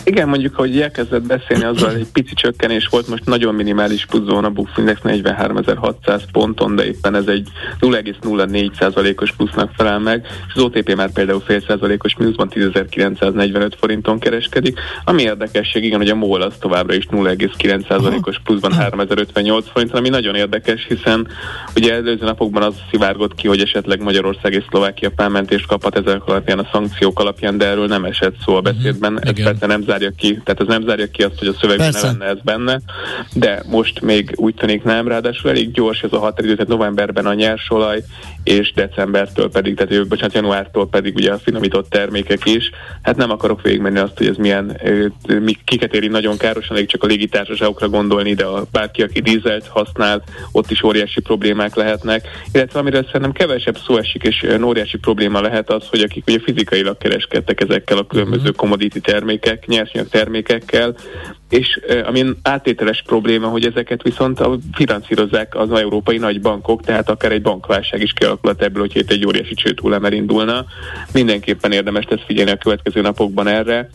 Igen, 0.04 0.28
mondjuk, 0.30 0.56
hogy 0.56 0.82
elkezdett 0.82 1.26
beszélni, 1.26 1.64
azzal 1.64 1.96
egy 1.96 2.08
pici 2.14 2.34
csökkenés 2.34 2.88
volt, 2.88 3.08
most 3.08 3.26
nagyon 3.26 3.56
minimális 3.56 4.06
pluszon 4.06 4.44
a 4.46 4.50
Bux 4.50 4.72
Index 4.78 5.00
43.600 5.04 6.22
ponton, 6.32 6.76
de 6.76 6.86
éppen 6.86 7.16
ez 7.16 7.28
egy 7.28 7.48
0,04%-os 7.80 9.32
plusznak 9.32 9.72
felel 9.76 10.00
meg, 10.00 10.26
és 10.48 10.54
az 10.56 10.62
OTP 10.62 10.96
már 10.96 11.12
például 11.12 11.40
fél 11.40 11.62
százalékos 11.68 12.16
mínuszban 12.16 12.50
10.945 12.56 13.72
forinton 13.80 14.20
kereskedik. 14.20 14.80
Ami 15.04 15.22
érdekesség, 15.22 15.84
igen, 15.84 15.98
hogy 15.98 16.10
a 16.10 16.16
MOL 16.16 16.42
az 16.42 16.54
továbbra 16.60 16.94
is 16.94 17.06
0,9%-os 17.12 18.40
pluszban 18.44 18.74
3058 18.74 19.70
forinton, 19.70 19.98
ami 19.98 20.10
nagyon 20.10 20.36
érdekes, 20.36 20.86
hiszen 20.88 21.28
ugye 21.76 21.94
előző 21.94 22.26
napokban 22.26 22.64
az 22.64 22.74
szivárgott 22.92 23.36
ki, 23.36 23.48
hogy 23.48 23.62
esetleg 23.62 24.02
Magyarország 24.02 24.54
és 24.54 24.64
Szlovákia 24.70 25.12
felmentést 25.16 25.68
kaphat 25.68 25.98
ezek 25.98 26.26
alapján 26.26 26.60
a 26.60 26.70
szankciók 26.72 27.20
alapján, 27.20 27.58
de 27.58 27.66
erről 27.66 27.88
nem 27.88 28.04
esett 28.04 28.36
szó 28.46 28.56
a 28.56 28.62
beszédben. 28.62 29.12
Mm, 29.12 29.16
persze 29.60 29.78
nem 29.78 29.86
zárja 29.86 30.12
ki, 30.18 30.42
tehát 30.44 30.62
az 30.62 30.68
nem 30.68 30.86
zárja 30.86 31.08
ki 31.08 31.24
azt, 31.24 31.40
hogy 31.40 31.48
a 31.48 31.54
szövegben 31.54 31.92
ne 31.92 32.02
lenne 32.02 32.26
ez 32.26 32.38
benne, 32.44 32.80
de 33.34 33.64
most 33.66 34.02
még 34.02 34.32
úgy 34.36 34.54
tűnik 34.54 34.84
nem, 34.84 35.08
ráadásul 35.08 35.50
elég 35.50 35.72
gyors 35.72 36.02
ez 36.02 36.14
a 36.14 36.20
határidő, 36.20 36.54
tehát 36.54 36.68
novemberben 36.68 37.26
a 37.26 37.34
nyersolaj, 37.34 38.04
és 38.44 38.74
decembertől 38.74 39.50
pedig, 39.50 39.76
tehát 39.76 40.08
bocsánat, 40.08 40.34
januártól 40.34 40.90
pedig 40.90 41.16
ugye 41.16 41.32
a 41.32 41.38
finomított 41.38 41.90
termékek 41.90 42.46
is. 42.46 42.70
Hát 43.02 43.16
nem 43.16 43.32
akarok 43.32 43.62
végigmenni 43.62 44.00
azt, 44.00 44.18
hogy 44.18 44.28
ez 44.28 44.36
milyen, 44.36 44.78
mi, 45.40 45.58
kiket 45.66 45.94
éri 45.94 46.08
nagyon 46.08 46.38
károsan, 46.38 46.76
elég 46.76 46.90
csak 46.90 47.04
a 47.04 47.08
légitársaságokra 47.08 47.90
gondolni, 47.90 48.34
de 48.34 48.46
a 48.46 48.66
bárki, 48.72 49.02
aki 49.02 49.22
dízelt 49.22 49.68
használ, 49.68 50.24
ott 50.52 50.72
is 50.72 50.84
óriási 50.84 51.22
problémák 51.22 51.76
lehetnek. 51.76 52.28
Illetve 52.52 52.80
amiről 52.80 53.06
szerintem 53.06 53.32
kevesebb 53.32 53.78
szó 53.78 53.98
esik, 53.98 54.24
és 54.24 54.46
óriási 54.64 54.98
probléma 54.98 55.42
lehet 55.42 55.70
az, 55.70 55.88
hogy 55.90 56.02
akik 56.02 56.28
ugye 56.28 56.40
fizikailag 56.40 56.98
kereskedtek 56.98 57.62
ezekkel 57.62 57.98
a 57.98 58.08
különböző 58.08 58.50
mhm. 58.50 58.56
commodity 58.56 59.00
termékek, 59.00 59.66
nyersanyag 59.68 60.08
termékekkel, 60.08 60.96
és 61.50 61.80
ami 62.06 62.26
átételes 62.42 63.04
probléma, 63.06 63.48
hogy 63.48 63.66
ezeket 63.66 64.02
viszont 64.02 64.42
finanszírozzák 64.74 65.56
az 65.56 65.72
európai 65.72 66.18
nagy 66.18 66.42
bankok, 66.42 66.82
tehát 66.82 67.10
akár 67.10 67.32
egy 67.32 67.42
bankválság 67.42 68.02
is 68.02 68.14
kialakulhat 68.14 68.62
ebből, 68.62 68.82
hogy 68.82 68.96
itt 68.96 69.12
egy 69.12 69.26
óriási 69.26 69.54
csőtúlem 69.54 70.06
elindulna. 70.06 70.66
Mindenképpen 71.14 71.72
érdemes 71.72 72.06
lesz 72.10 72.26
figyelni 72.26 72.52
a 72.52 72.58
következő 72.58 73.02
napokban 73.02 73.48
erre. 73.48 73.90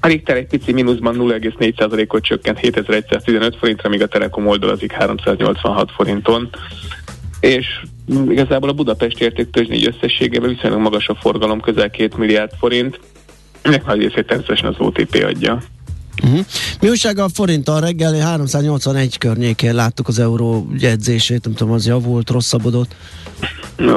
A 0.00 0.06
Richter 0.06 0.36
egy 0.36 0.46
pici 0.46 0.72
mínuszban 0.72 1.16
0,4%-ot 1.18 2.24
csökkent 2.24 2.58
7115 2.58 3.56
forintra, 3.56 3.88
míg 3.88 4.02
a 4.02 4.06
Telekom 4.06 4.46
oldalazik 4.46 4.92
386 4.92 5.90
forinton. 5.90 6.48
És 7.40 7.66
igazából 8.28 8.68
a 8.68 8.72
Budapest 8.72 9.20
értéktőzsnégy 9.20 9.86
összességében 9.86 10.48
viszonylag 10.48 10.80
magas 10.80 11.08
a 11.08 11.14
forgalom, 11.14 11.60
közel 11.60 11.90
2 11.90 12.08
milliárd 12.16 12.50
forint. 12.58 13.00
Ennek 13.62 13.86
nagy 13.86 14.00
részét 14.00 14.26
természetesen 14.26 14.68
az 14.68 14.78
OTP 14.78 15.24
adja. 15.24 15.62
Uh-huh. 16.22 16.44
Mi 16.80 16.88
újság 16.88 17.18
a 17.18 17.28
forinttal 17.28 17.80
reggel 17.80 18.12
381 18.12 19.18
környékén 19.18 19.74
láttuk 19.74 20.08
az 20.08 20.18
euró 20.18 20.66
jegyzését, 20.78 21.44
nem 21.44 21.54
tudom, 21.54 21.72
az 21.72 21.86
javult, 21.86 22.30
rosszabbodott. 22.30 22.94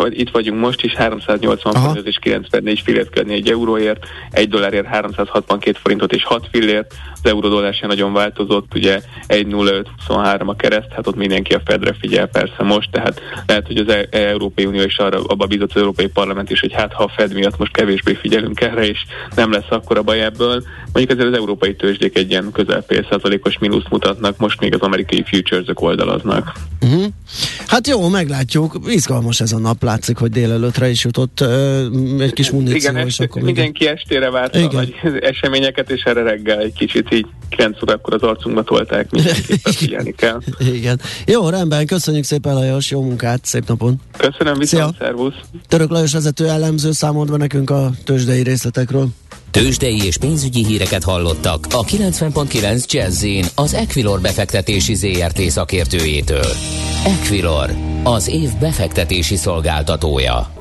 Itt 0.09 0.29
vagyunk 0.29 0.59
most 0.59 0.81
is, 0.81 0.93
380 0.93 1.73
forint 1.73 2.07
és 2.07 2.17
94 2.21 2.79
fillért 2.79 3.09
körni 3.09 3.33
egy 3.33 3.49
euróért, 3.49 4.05
egy 4.31 4.49
dollárért 4.49 4.85
362 4.85 5.77
forintot 5.81 6.13
és 6.13 6.23
6 6.23 6.47
fillért, 6.51 6.93
az 7.13 7.29
euró 7.29 7.49
dollár 7.49 7.73
sem 7.73 7.89
nagyon 7.89 8.13
változott, 8.13 8.75
ugye 8.75 9.01
1.0523 9.27 10.45
a 10.45 10.55
kereszt, 10.55 10.91
hát 10.91 11.07
ott 11.07 11.15
mindenki 11.15 11.53
a 11.53 11.61
Fedre 11.65 11.93
figyel 11.99 12.27
persze 12.27 12.63
most, 12.63 12.91
tehát 12.91 13.21
lehet, 13.45 13.67
hogy 13.67 13.77
az 13.77 13.87
e- 13.87 14.07
Európai 14.09 14.65
Unió 14.65 14.83
is 14.83 14.97
arra 14.97 15.23
abba 15.23 15.45
bizott 15.45 15.73
az 15.73 15.81
Európai 15.81 16.07
Parlament 16.07 16.49
is, 16.49 16.59
hogy 16.59 16.73
hát 16.73 16.93
ha 16.93 17.03
a 17.03 17.11
Fed 17.15 17.33
miatt 17.33 17.57
most 17.57 17.71
kevésbé 17.71 18.13
figyelünk 18.13 18.61
erre, 18.61 18.87
és 18.87 18.99
nem 19.35 19.51
lesz 19.51 19.69
akkor 19.69 19.97
a 19.97 20.03
baj 20.03 20.21
ebből. 20.21 20.63
Mondjuk 20.93 21.17
ezért 21.17 21.33
az 21.33 21.39
európai 21.39 21.75
tőzsdék 21.75 22.10
egy 22.17 22.29
ilyen 22.29 22.51
közel 22.51 22.83
fél 22.87 23.07
százalékos 23.09 23.57
mínusz 23.59 23.89
mutatnak, 23.89 24.37
most 24.37 24.59
még 24.59 24.73
az 24.73 24.79
amerikai 24.79 25.23
futures 25.27 25.65
oldalaznak. 25.73 26.53
Uh-huh. 26.81 27.05
Hát 27.67 27.87
jó, 27.87 28.07
meglátjuk, 28.07 28.79
izgalmas 28.87 29.41
ez 29.41 29.51
a 29.51 29.59
nap 29.59 29.83
látszik, 29.83 30.17
hogy 30.17 30.31
délelőtre 30.31 30.89
is 30.89 31.03
jutott 31.03 31.41
egy 32.19 32.33
kis 32.33 32.51
muníció. 32.51 32.75
Igen, 32.75 33.07
és 33.07 33.19
akkor 33.19 33.41
mindenki 33.41 33.87
estére 33.87 34.29
várta 34.29 34.57
Igen. 34.57 34.69
vagy 34.71 34.95
eseményeket, 35.21 35.89
és 35.89 36.03
erre 36.03 36.21
reggel 36.21 36.59
egy 36.59 36.73
kicsit 36.73 37.13
így 37.13 37.25
9 37.49 37.83
órakor 37.83 38.13
az 38.13 38.21
arcunkba 38.21 38.63
tolták, 38.63 39.11
mindenképpen 39.11 39.73
figyelni 39.81 40.11
kell. 40.11 40.41
Igen. 40.59 40.99
Jó, 41.25 41.49
rendben, 41.49 41.85
köszönjük 41.85 42.23
szépen 42.23 42.53
Lajos, 42.53 42.91
jó 42.91 43.01
munkát, 43.01 43.45
szép 43.45 43.67
napon. 43.67 44.01
Köszönöm, 44.17 44.57
viszont, 44.57 44.97
szervusz. 44.97 45.35
Török 45.67 45.89
Lajos 45.89 46.13
vezető 46.13 46.47
elemző 46.47 46.91
számolt 46.91 47.31
be 47.31 47.37
nekünk 47.37 47.69
a 47.69 47.91
tőzsdei 48.03 48.43
részletekről. 48.43 49.07
Tőzsdei 49.51 50.05
és 50.05 50.17
pénzügyi 50.17 50.65
híreket 50.65 51.03
hallottak 51.03 51.65
a 51.71 51.83
90.9 51.83 52.91
jazz 52.91 53.25
az 53.55 53.73
Equilor 53.73 54.21
befektetési 54.21 54.95
ZRT 54.95 55.41
szakértőjétől. 55.41 56.51
Equilor, 57.05 57.69
az 58.03 58.27
év 58.27 58.49
befektetési 58.59 59.35
szolgáltatója. 59.35 60.60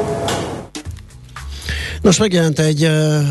Nos, 2.01 2.17
megjelent 2.17 2.59
egy, 2.59 2.83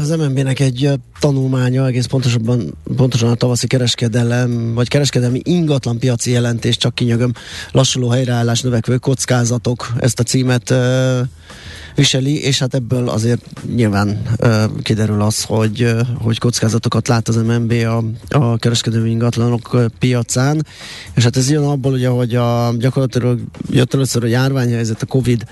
az 0.02 0.08
MNB-nek 0.08 0.60
egy 0.60 0.90
tanulmánya, 1.20 1.86
egész 1.86 2.06
pontosabban, 2.06 2.74
pontosan 2.96 3.30
a 3.30 3.34
tavaszi 3.34 3.66
kereskedelem, 3.66 4.74
vagy 4.74 4.88
kereskedelmi 4.88 5.40
ingatlan 5.44 5.98
piaci 5.98 6.30
jelentés, 6.30 6.76
csak 6.76 6.94
kinyögöm, 6.94 7.32
lassuló 7.72 8.08
helyreállás, 8.08 8.60
növekvő 8.60 8.96
kockázatok, 8.96 9.92
ezt 9.98 10.20
a 10.20 10.22
címet 10.22 10.74
viseli, 11.94 12.42
és 12.42 12.58
hát 12.58 12.74
ebből 12.74 13.08
azért 13.08 13.46
nyilván 13.74 14.22
uh, 14.38 14.64
kiderül 14.82 15.22
az, 15.22 15.42
hogy, 15.42 15.82
uh, 15.82 16.00
hogy 16.22 16.38
kockázatokat 16.38 17.08
lát 17.08 17.28
az 17.28 17.36
MNB 17.36 17.72
a, 17.72 18.04
a 18.28 18.56
kereskedelmi 18.56 19.10
ingatlanok 19.10 19.86
piacán, 19.98 20.66
és 21.14 21.22
hát 21.22 21.36
ez 21.36 21.50
jön 21.50 21.64
abból, 21.64 21.92
ugye, 21.92 22.08
hogy 22.08 22.34
a, 22.34 22.74
gyakorlatilag 22.78 23.40
jött 23.70 23.94
először 23.94 24.24
a 24.24 24.26
járványhelyzet, 24.26 25.02
a 25.02 25.06
Covid 25.06 25.44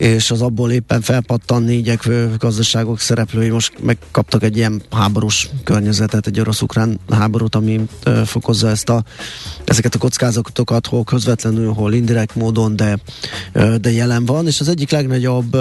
és 0.00 0.30
az 0.30 0.42
abból 0.42 0.70
éppen 0.70 1.00
felpattanni 1.00 1.74
igyekvő 1.74 2.34
gazdaságok 2.38 3.00
szereplői 3.00 3.48
most 3.48 3.72
megkaptak 3.82 4.42
egy 4.42 4.56
ilyen 4.56 4.82
háborús 4.90 5.50
környezetet, 5.64 6.26
egy 6.26 6.40
orosz-ukrán 6.40 7.00
háborút, 7.10 7.54
ami 7.54 7.80
ö, 8.02 8.22
fokozza 8.24 8.68
ezt 8.68 8.88
a, 8.88 9.04
ezeket 9.64 9.94
a 9.94 9.98
kockázatokat, 9.98 10.86
hol 10.86 11.04
közvetlenül, 11.04 11.72
hol 11.72 11.92
indirekt 11.92 12.34
módon, 12.34 12.76
de, 12.76 12.98
ö, 13.52 13.76
de 13.80 13.92
jelen 13.92 14.24
van, 14.24 14.46
és 14.46 14.60
az 14.60 14.68
egyik 14.68 14.90
legnagyobb 14.90 15.56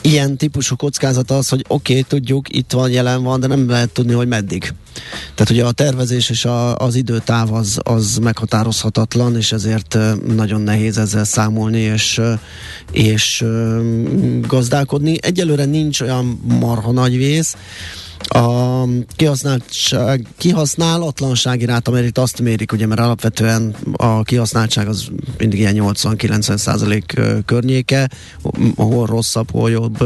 ilyen 0.00 0.36
típusú 0.36 0.76
kockázat 0.76 1.30
az, 1.30 1.48
hogy 1.48 1.64
oké, 1.68 1.92
okay, 1.92 2.02
tudjuk, 2.02 2.54
itt 2.56 2.72
van, 2.72 2.90
jelen 2.90 3.22
van, 3.22 3.40
de 3.40 3.46
nem 3.46 3.68
lehet 3.68 3.92
tudni, 3.92 4.12
hogy 4.12 4.28
meddig. 4.28 4.74
Tehát 5.34 5.50
ugye 5.50 5.64
a 5.64 5.72
tervezés 5.72 6.30
és 6.30 6.44
a, 6.44 6.76
az 6.76 6.94
időtáv 6.94 7.52
az, 7.52 7.78
az 7.82 8.16
meghatározhatatlan, 8.16 9.36
és 9.36 9.52
ezért 9.52 9.98
nagyon 10.26 10.60
nehéz 10.60 10.98
ezzel 10.98 11.24
számolni 11.24 11.78
és, 11.78 12.20
és 12.92 13.44
gazdálkodni. 14.40 15.16
Egyelőre 15.20 15.64
nincs 15.64 16.00
olyan 16.00 16.40
marha 16.60 16.92
nagy 16.92 17.16
vész, 17.16 17.56
a 18.32 18.84
kihasználtság, 19.16 20.26
kihasználatlansági 20.36 21.64
ráta, 21.64 21.90
mert 21.90 22.06
itt 22.06 22.18
azt 22.18 22.40
mérik, 22.40 22.72
ugye, 22.72 22.86
mert 22.86 23.00
alapvetően 23.00 23.74
a 23.92 24.22
kihasználtság 24.22 24.88
az 24.88 25.06
mindig 25.38 25.58
ilyen 25.58 25.76
80-90 25.78 26.56
százalék 26.56 27.20
környéke, 27.44 28.10
hol 28.76 29.06
rosszabb, 29.06 29.50
hol 29.50 29.70
jobb 29.70 29.98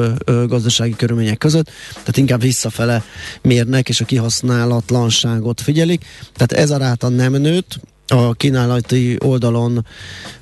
gazdasági 0.46 0.96
körülmények 0.96 1.38
között, 1.38 1.70
tehát 1.92 2.16
inkább 2.16 2.40
visszafele 2.40 3.02
mérnek, 3.42 3.88
és 3.88 4.00
a 4.00 4.04
kihasználatlanságot 4.04 5.60
figyelik. 5.60 6.04
Tehát 6.34 6.64
ez 6.64 6.70
a 6.70 6.76
ráta 6.76 7.08
nem 7.08 7.32
nőtt, 7.32 7.80
a 8.06 8.32
kínálati 8.32 9.16
oldalon 9.24 9.86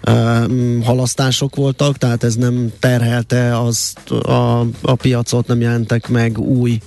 uh, 0.06 0.84
halasztások 0.84 1.56
voltak, 1.56 1.96
tehát 1.96 2.24
ez 2.24 2.34
nem 2.34 2.72
terhelte 2.78 3.58
az 3.60 3.94
a, 4.22 4.60
a 4.82 4.94
piacot, 4.94 5.46
nem 5.46 5.60
jelentek 5.60 6.08
meg 6.08 6.38
új 6.38 6.80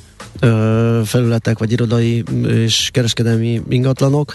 felületek, 1.04 1.58
vagy 1.58 1.72
irodai 1.72 2.24
és 2.48 2.90
kereskedelmi 2.94 3.62
ingatlanok. 3.70 4.34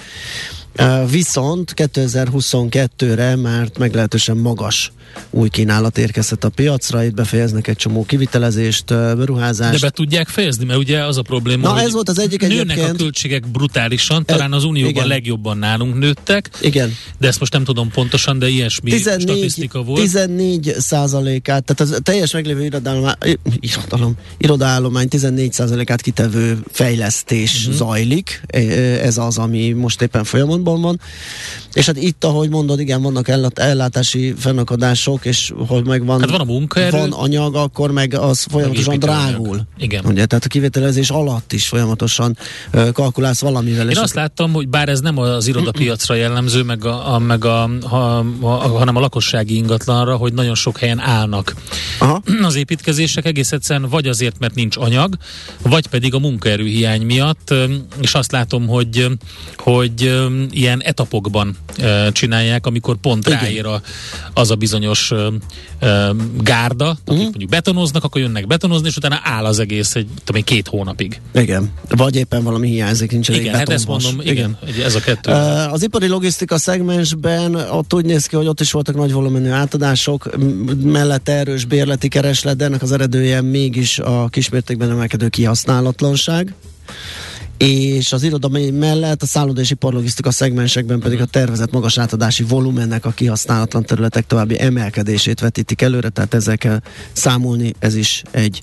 Viszont 1.10 1.72
2022-re 1.76 3.36
már 3.36 3.70
meglehetősen 3.78 4.36
magas 4.36 4.92
új 5.30 5.48
kínálat 5.48 5.98
érkezett 5.98 6.44
a 6.44 6.48
piacra, 6.48 7.04
itt 7.04 7.14
befejeznek 7.14 7.66
egy 7.66 7.76
csomó 7.76 8.04
kivitelezést, 8.04 8.84
beruházást. 8.86 9.80
De 9.80 9.86
be 9.86 9.90
tudják 9.90 10.28
fejezni, 10.28 10.64
mert 10.64 10.78
ugye 10.78 11.04
az 11.04 11.16
a 11.16 11.22
probléma, 11.22 11.68
Na, 11.68 11.74
hogy 11.74 11.82
ez 11.82 11.92
volt 11.92 12.08
az 12.08 12.18
egyik 12.18 12.40
nőnek 12.40 12.60
egyébként. 12.60 12.88
a 12.88 13.02
költségek 13.02 13.50
brutálisan, 13.50 14.24
talán 14.24 14.52
az 14.52 14.64
Unióban 14.64 14.90
igen. 14.90 15.06
legjobban 15.06 15.58
nálunk 15.58 15.98
nőttek, 15.98 16.50
igen. 16.60 16.94
de 17.18 17.28
ezt 17.28 17.40
most 17.40 17.52
nem 17.52 17.64
tudom 17.64 17.90
pontosan, 17.90 18.38
de 18.38 18.48
ilyesmi 18.48 18.90
14, 18.90 19.20
statisztika 19.20 19.82
volt. 19.82 20.00
14 20.00 20.74
százalékát, 20.78 21.64
tehát 21.64 21.92
az 21.92 22.00
teljes 22.02 22.32
meglévő 22.32 22.64
irodalom, 22.64 23.10
irodalom, 23.60 24.14
irodaállomány 24.38 25.08
14 25.08 25.52
százalékát 25.52 26.00
kitevő 26.00 26.58
fejlesztés 26.70 27.58
uh-huh. 27.58 27.74
zajlik, 27.74 28.42
ez 29.02 29.18
az, 29.18 29.38
ami 29.38 29.70
most 29.70 30.02
éppen 30.02 30.24
folyamatban 30.62 30.80
van, 30.80 31.00
és 31.72 31.86
hát 31.86 31.96
itt, 31.96 32.24
ahogy 32.24 32.48
mondod, 32.48 32.80
igen, 32.80 33.02
vannak 33.02 33.28
ellátási 33.54 34.34
fennakadások, 34.38 35.24
és 35.24 35.52
hogy 35.66 35.86
meg 35.86 36.04
van, 36.04 36.20
hát 36.20 36.30
van, 36.30 36.40
a 36.40 36.44
munkaerő, 36.44 36.98
van 36.98 37.12
anyag, 37.12 37.54
akkor 37.54 37.90
meg 37.90 38.14
az 38.14 38.46
folyamatosan 38.50 38.98
drágul. 38.98 39.60
Igen. 39.78 40.04
Ugye, 40.04 40.26
tehát 40.26 40.44
a 40.44 40.48
kivételezés 40.48 41.10
alatt 41.10 41.52
is 41.52 41.68
folyamatosan 41.68 42.36
uh, 42.72 42.92
kalkulálsz 42.92 43.40
valamivel. 43.40 43.90
Én 43.90 43.98
azt 43.98 44.14
láttam, 44.14 44.52
hogy 44.52 44.68
bár 44.68 44.88
ez 44.88 45.00
nem 45.00 45.18
az 45.18 45.46
irodapiacra 45.46 46.14
jellemző, 46.14 46.62
meg 46.62 46.84
a, 46.84 47.14
a, 47.14 47.18
meg 47.18 47.44
a, 47.44 47.62
a, 47.80 48.18
a, 48.40 48.46
hanem 48.46 48.96
a 48.96 49.00
lakossági 49.00 49.56
ingatlanra, 49.56 50.16
hogy 50.16 50.32
nagyon 50.32 50.54
sok 50.54 50.78
helyen 50.78 50.98
állnak 50.98 51.54
Aha. 51.98 52.22
az 52.42 52.56
építkezések 52.56 53.24
egész 53.24 53.52
egyszerűen 53.52 53.88
vagy 53.88 54.06
azért, 54.06 54.38
mert 54.38 54.54
nincs 54.54 54.76
anyag, 54.76 55.16
vagy 55.62 55.86
pedig 55.86 56.14
a 56.14 56.18
munkaerőhiány 56.18 57.02
miatt, 57.02 57.54
és 58.00 58.14
azt 58.14 58.32
látom, 58.32 58.66
hogy, 58.66 59.06
hogy 59.56 60.12
ilyen 60.52 60.82
etapokban 60.82 61.56
csinálják, 62.12 62.66
amikor 62.66 62.96
pont 62.96 63.26
Igen. 63.26 63.38
ráér 63.38 63.66
a, 63.66 63.82
az 64.34 64.50
a 64.50 64.54
bizonyos 64.54 65.10
uh, 65.10 65.26
gárda, 66.42 66.84
uh-huh. 66.84 67.14
akik 67.14 67.18
mondjuk 67.18 67.50
betonoznak, 67.50 68.04
akkor 68.04 68.20
jönnek 68.20 68.46
betonozni, 68.46 68.88
és 68.88 68.96
utána 68.96 69.20
áll 69.22 69.44
az 69.44 69.58
egész 69.58 69.94
egy, 69.94 70.08
tudom 70.24 70.42
két 70.42 70.68
hónapig. 70.68 71.20
Igen. 71.34 71.70
Vagy 71.88 72.16
éppen 72.16 72.42
valami 72.42 72.68
hiányzik, 72.68 73.10
nincs 73.10 73.28
elég 73.28 73.40
Igen, 73.40 73.54
hát 73.54 73.68
ezt 73.68 73.86
mondom, 73.86 74.20
igen, 74.20 74.58
igen, 74.66 74.84
ez 74.84 74.94
a 74.94 75.00
kettő. 75.00 75.32
Az 75.70 75.82
ipari 75.82 76.06
logisztika 76.06 76.58
szegmensben 76.58 77.54
ott 77.54 77.94
úgy 77.94 78.04
néz 78.04 78.26
ki, 78.26 78.36
hogy 78.36 78.46
ott 78.46 78.60
is 78.60 78.70
voltak 78.70 78.94
nagy 78.94 79.12
volumenű 79.12 79.48
átadások, 79.48 80.30
mellett 80.82 81.28
erős 81.28 81.64
bérleti 81.64 82.08
kereslet, 82.08 82.56
de 82.56 82.64
ennek 82.64 82.82
az 82.82 82.92
eredője 82.92 83.40
mégis 83.40 83.98
a 83.98 84.28
kismértékben 84.30 84.90
emelkedő 84.90 85.28
kihasználatlanság 85.28 86.54
és 87.56 88.12
az 88.12 88.22
irodalmi 88.22 88.70
mellett 88.70 89.22
a 89.22 89.26
szálloda 89.26 89.60
és 89.60 89.70
iparlogisztika 89.70 90.30
szegmensekben 90.30 91.00
pedig 91.00 91.20
a 91.20 91.24
tervezett 91.24 91.70
magas 91.70 91.98
átadási 91.98 92.42
volumennek 92.42 93.04
a 93.04 93.10
kihasználatlan 93.10 93.84
területek 93.84 94.26
további 94.26 94.60
emelkedését 94.60 95.40
vetítik 95.40 95.82
előre, 95.82 96.08
tehát 96.08 96.34
ezzel 96.34 96.58
kell 96.58 96.80
számolni, 97.12 97.74
ez 97.78 97.94
is 97.94 98.22
egy 98.30 98.62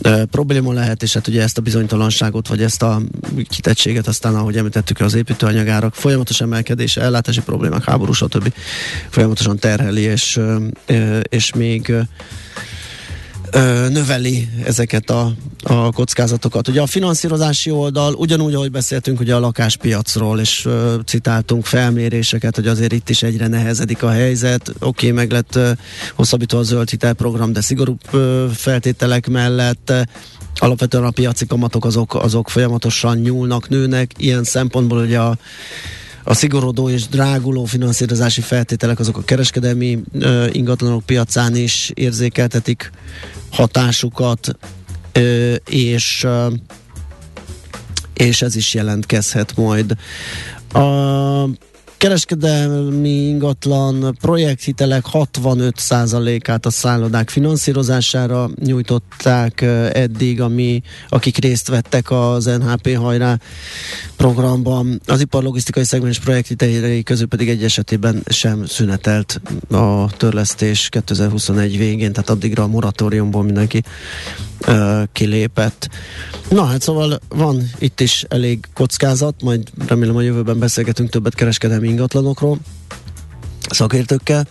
e, 0.00 0.24
probléma 0.24 0.72
lehet, 0.72 1.02
és 1.02 1.14
hát 1.14 1.28
ugye 1.28 1.42
ezt 1.42 1.58
a 1.58 1.60
bizonytalanságot, 1.60 2.48
vagy 2.48 2.62
ezt 2.62 2.82
a 2.82 3.02
kitettséget 3.48 4.06
aztán, 4.06 4.34
ahogy 4.34 4.56
említettük, 4.56 5.00
az 5.00 5.14
építőanyagárak 5.14 5.94
folyamatos 5.94 6.40
emelkedése, 6.40 7.00
ellátási 7.00 7.40
problémák, 7.40 7.84
háború, 7.84 8.12
stb. 8.12 8.52
folyamatosan 9.10 9.58
terheli, 9.58 10.00
és, 10.00 10.40
e, 10.86 11.20
és 11.20 11.52
még 11.52 11.92
ö, 13.50 13.88
növeli 13.88 14.48
ezeket 14.64 15.10
a, 15.10 15.32
a 15.62 15.92
kockázatokat. 15.92 16.68
Ugye 16.68 16.80
a 16.80 16.86
finanszírozási 16.86 17.70
oldal, 17.70 18.14
ugyanúgy, 18.14 18.54
ahogy 18.54 18.70
beszéltünk 18.70 19.20
ugye 19.20 19.34
a 19.34 19.38
lakáspiacról, 19.38 20.40
és 20.40 20.64
ö, 20.64 20.94
citáltunk 21.04 21.64
felméréseket, 21.64 22.54
hogy 22.54 22.66
azért 22.66 22.92
itt 22.92 23.08
is 23.08 23.22
egyre 23.22 23.46
nehezedik 23.46 24.02
a 24.02 24.10
helyzet. 24.10 24.68
Oké, 24.68 24.76
okay, 24.80 25.10
meg 25.10 25.30
lett 25.30 25.56
ö, 25.56 25.70
hosszabbítva 26.14 26.58
a 26.58 26.62
zöld 26.62 26.90
hitelprogram, 26.90 27.52
de 27.52 27.60
szigorú 27.60 27.96
ö, 28.10 28.46
feltételek 28.54 29.28
mellett 29.28 29.92
alapvetően 30.58 31.04
a 31.04 31.10
piaci 31.10 31.46
kamatok 31.46 31.84
azok, 31.84 32.14
azok 32.14 32.50
folyamatosan 32.50 33.16
nyúlnak, 33.16 33.68
nőnek. 33.68 34.10
Ilyen 34.16 34.44
szempontból 34.44 34.98
ugye 34.98 35.18
a 35.18 35.36
a 36.28 36.34
szigorodó 36.34 36.90
és 36.90 37.08
dráguló 37.08 37.64
finanszírozási 37.64 38.40
feltételek 38.40 38.98
azok 38.98 39.16
a 39.16 39.24
kereskedelmi 39.24 39.98
ö, 40.12 40.46
ingatlanok 40.52 41.02
piacán 41.04 41.56
is 41.56 41.90
érzékeltetik 41.94 42.90
hatásukat, 43.50 44.56
ö, 45.12 45.54
és 45.68 46.24
ö, 46.24 46.46
és 48.14 48.42
ez 48.42 48.56
is 48.56 48.74
jelentkezhet 48.74 49.56
majd. 49.56 49.96
A 50.72 51.48
kereskedelmi 51.96 53.08
ingatlan 53.08 54.16
projekthitelek 54.20 55.04
65%-át 55.12 56.66
a 56.66 56.70
szállodák 56.70 57.30
finanszírozására 57.30 58.50
nyújtották 58.64 59.60
eddig, 59.92 60.40
ami, 60.40 60.82
akik 61.08 61.36
részt 61.36 61.68
vettek 61.68 62.10
az 62.10 62.44
NHP 62.44 62.96
hajrá 62.96 63.38
programban. 64.16 65.00
Az 65.06 65.20
iparlogisztikai 65.20 65.84
szegmens 65.84 66.18
projekthitelei 66.18 67.02
közül 67.02 67.26
pedig 67.26 67.48
egy 67.48 67.64
esetében 67.64 68.22
sem 68.28 68.66
szünetelt 68.66 69.40
a 69.70 70.10
törlesztés 70.16 70.88
2021 70.88 71.78
végén, 71.78 72.12
tehát 72.12 72.30
addigra 72.30 72.62
a 72.62 72.66
moratóriumból 72.66 73.42
mindenki 73.42 73.82
kilépett. 75.12 75.88
Na 76.50 76.64
hát 76.64 76.82
szóval 76.82 77.20
van 77.28 77.70
itt 77.78 78.00
is 78.00 78.24
elég 78.28 78.64
kockázat, 78.74 79.42
majd 79.42 79.68
remélem 79.86 80.16
a 80.16 80.20
jövőben 80.20 80.58
beszélgetünk 80.58 81.10
többet 81.10 81.34
kereskedelmi 81.34 81.88
ingatlanokról 81.88 82.58
szakértőkkel, 83.70 84.46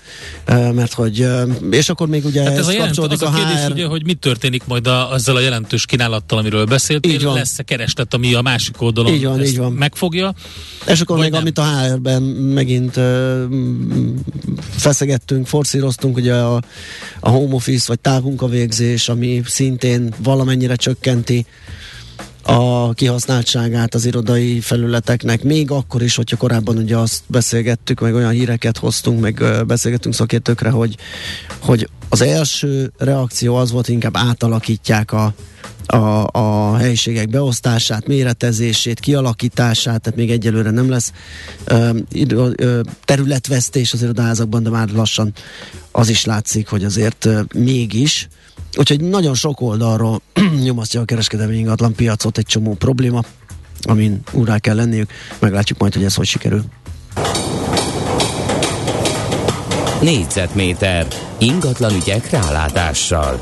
mert 0.47 0.93
hogy, 0.93 1.27
és 1.71 1.89
akkor 1.89 2.07
még 2.07 2.25
ugye 2.25 2.43
hát 2.43 2.51
ez, 2.51 2.57
ez 2.57 2.67
a, 2.67 2.71
jelent, 2.71 2.97
az 2.97 3.21
a, 3.21 3.27
a 3.27 3.31
kérdés, 3.31 3.65
HR... 3.65 3.71
ugye, 3.71 3.85
hogy 3.85 4.05
mit 4.05 4.19
történik 4.19 4.65
majd 4.65 4.87
a, 4.87 5.11
azzal 5.11 5.35
a 5.35 5.39
jelentős 5.39 5.85
kínálattal, 5.85 6.37
amiről 6.37 6.65
beszéltél, 6.65 7.33
lesz-e 7.33 7.63
kereslet, 7.63 8.13
ami 8.13 8.33
a 8.33 8.41
másik 8.41 8.81
oldalon 8.81 9.13
így 9.13 9.25
van, 9.25 9.43
így 9.43 9.57
van. 9.57 9.71
megfogja. 9.71 10.33
És 10.87 11.01
akkor 11.01 11.19
még 11.19 11.31
nem? 11.31 11.41
amit 11.41 11.57
a 11.57 11.63
HR-ben 11.63 12.21
megint 12.21 12.97
uh, 12.97 13.43
feszegettünk, 14.69 15.47
forszíroztunk, 15.47 16.15
ugye 16.15 16.33
a, 16.33 16.61
a 17.19 17.29
home 17.29 17.55
office 17.55 17.85
vagy 17.87 17.99
távmunkavégzés, 17.99 19.09
ami 19.09 19.41
szintén 19.45 20.13
valamennyire 20.23 20.75
csökkenti 20.75 21.45
a 22.47 22.93
kihasználtságát 22.93 23.93
az 23.93 24.05
irodai 24.05 24.59
felületeknek, 24.59 25.43
még 25.43 25.71
akkor 25.71 26.01
is, 26.01 26.15
hogyha 26.15 26.37
korábban 26.37 26.77
ugye 26.77 26.97
azt 26.97 27.23
beszélgettük, 27.27 27.99
meg 27.99 28.13
olyan 28.13 28.31
híreket 28.31 28.77
hoztunk, 28.77 29.19
meg 29.19 29.43
beszélgettünk 29.67 30.15
szakértőkre, 30.15 30.69
hogy, 30.69 30.95
hogy 31.59 31.89
az 32.09 32.21
első 32.21 32.91
reakció 32.97 33.55
az 33.55 33.71
volt, 33.71 33.87
inkább 33.87 34.15
átalakítják 34.17 35.11
a, 35.11 35.33
a, 35.85 36.27
a 36.31 36.75
helyiségek 36.75 37.29
beosztását, 37.29 38.07
méretezését, 38.07 38.99
kialakítását, 38.99 40.01
tehát 40.01 40.19
még 40.19 40.31
egyelőre 40.31 40.71
nem 40.71 40.89
lesz 40.89 41.11
ö, 41.65 41.89
ö, 42.55 42.81
területvesztés 43.05 43.93
az 43.93 44.01
irodaházakban, 44.01 44.63
de 44.63 44.69
már 44.69 44.89
lassan 44.89 45.33
az 45.91 46.09
is 46.09 46.25
látszik, 46.25 46.67
hogy 46.67 46.83
azért 46.83 47.25
ö, 47.25 47.41
mégis 47.53 48.27
Úgyhogy 48.77 49.01
nagyon 49.01 49.33
sok 49.33 49.61
oldalról 49.61 50.21
nyomasztja 50.63 51.01
a 51.01 51.05
kereskedelmi 51.05 51.57
ingatlan 51.57 51.93
piacot 51.93 52.37
egy 52.37 52.45
csomó 52.45 52.73
probléma, 52.73 53.23
amin 53.81 54.21
úrá 54.31 54.59
kell 54.59 54.75
lenniük. 54.75 55.11
Meglátjuk 55.39 55.79
majd, 55.79 55.93
hogy 55.93 56.03
ez 56.03 56.15
hogy 56.15 56.25
sikerül. 56.25 56.63
Négyzetméter 60.01 61.07
ingatlan 61.37 61.95
ügyek 61.95 62.29
rálátással. 62.29 63.39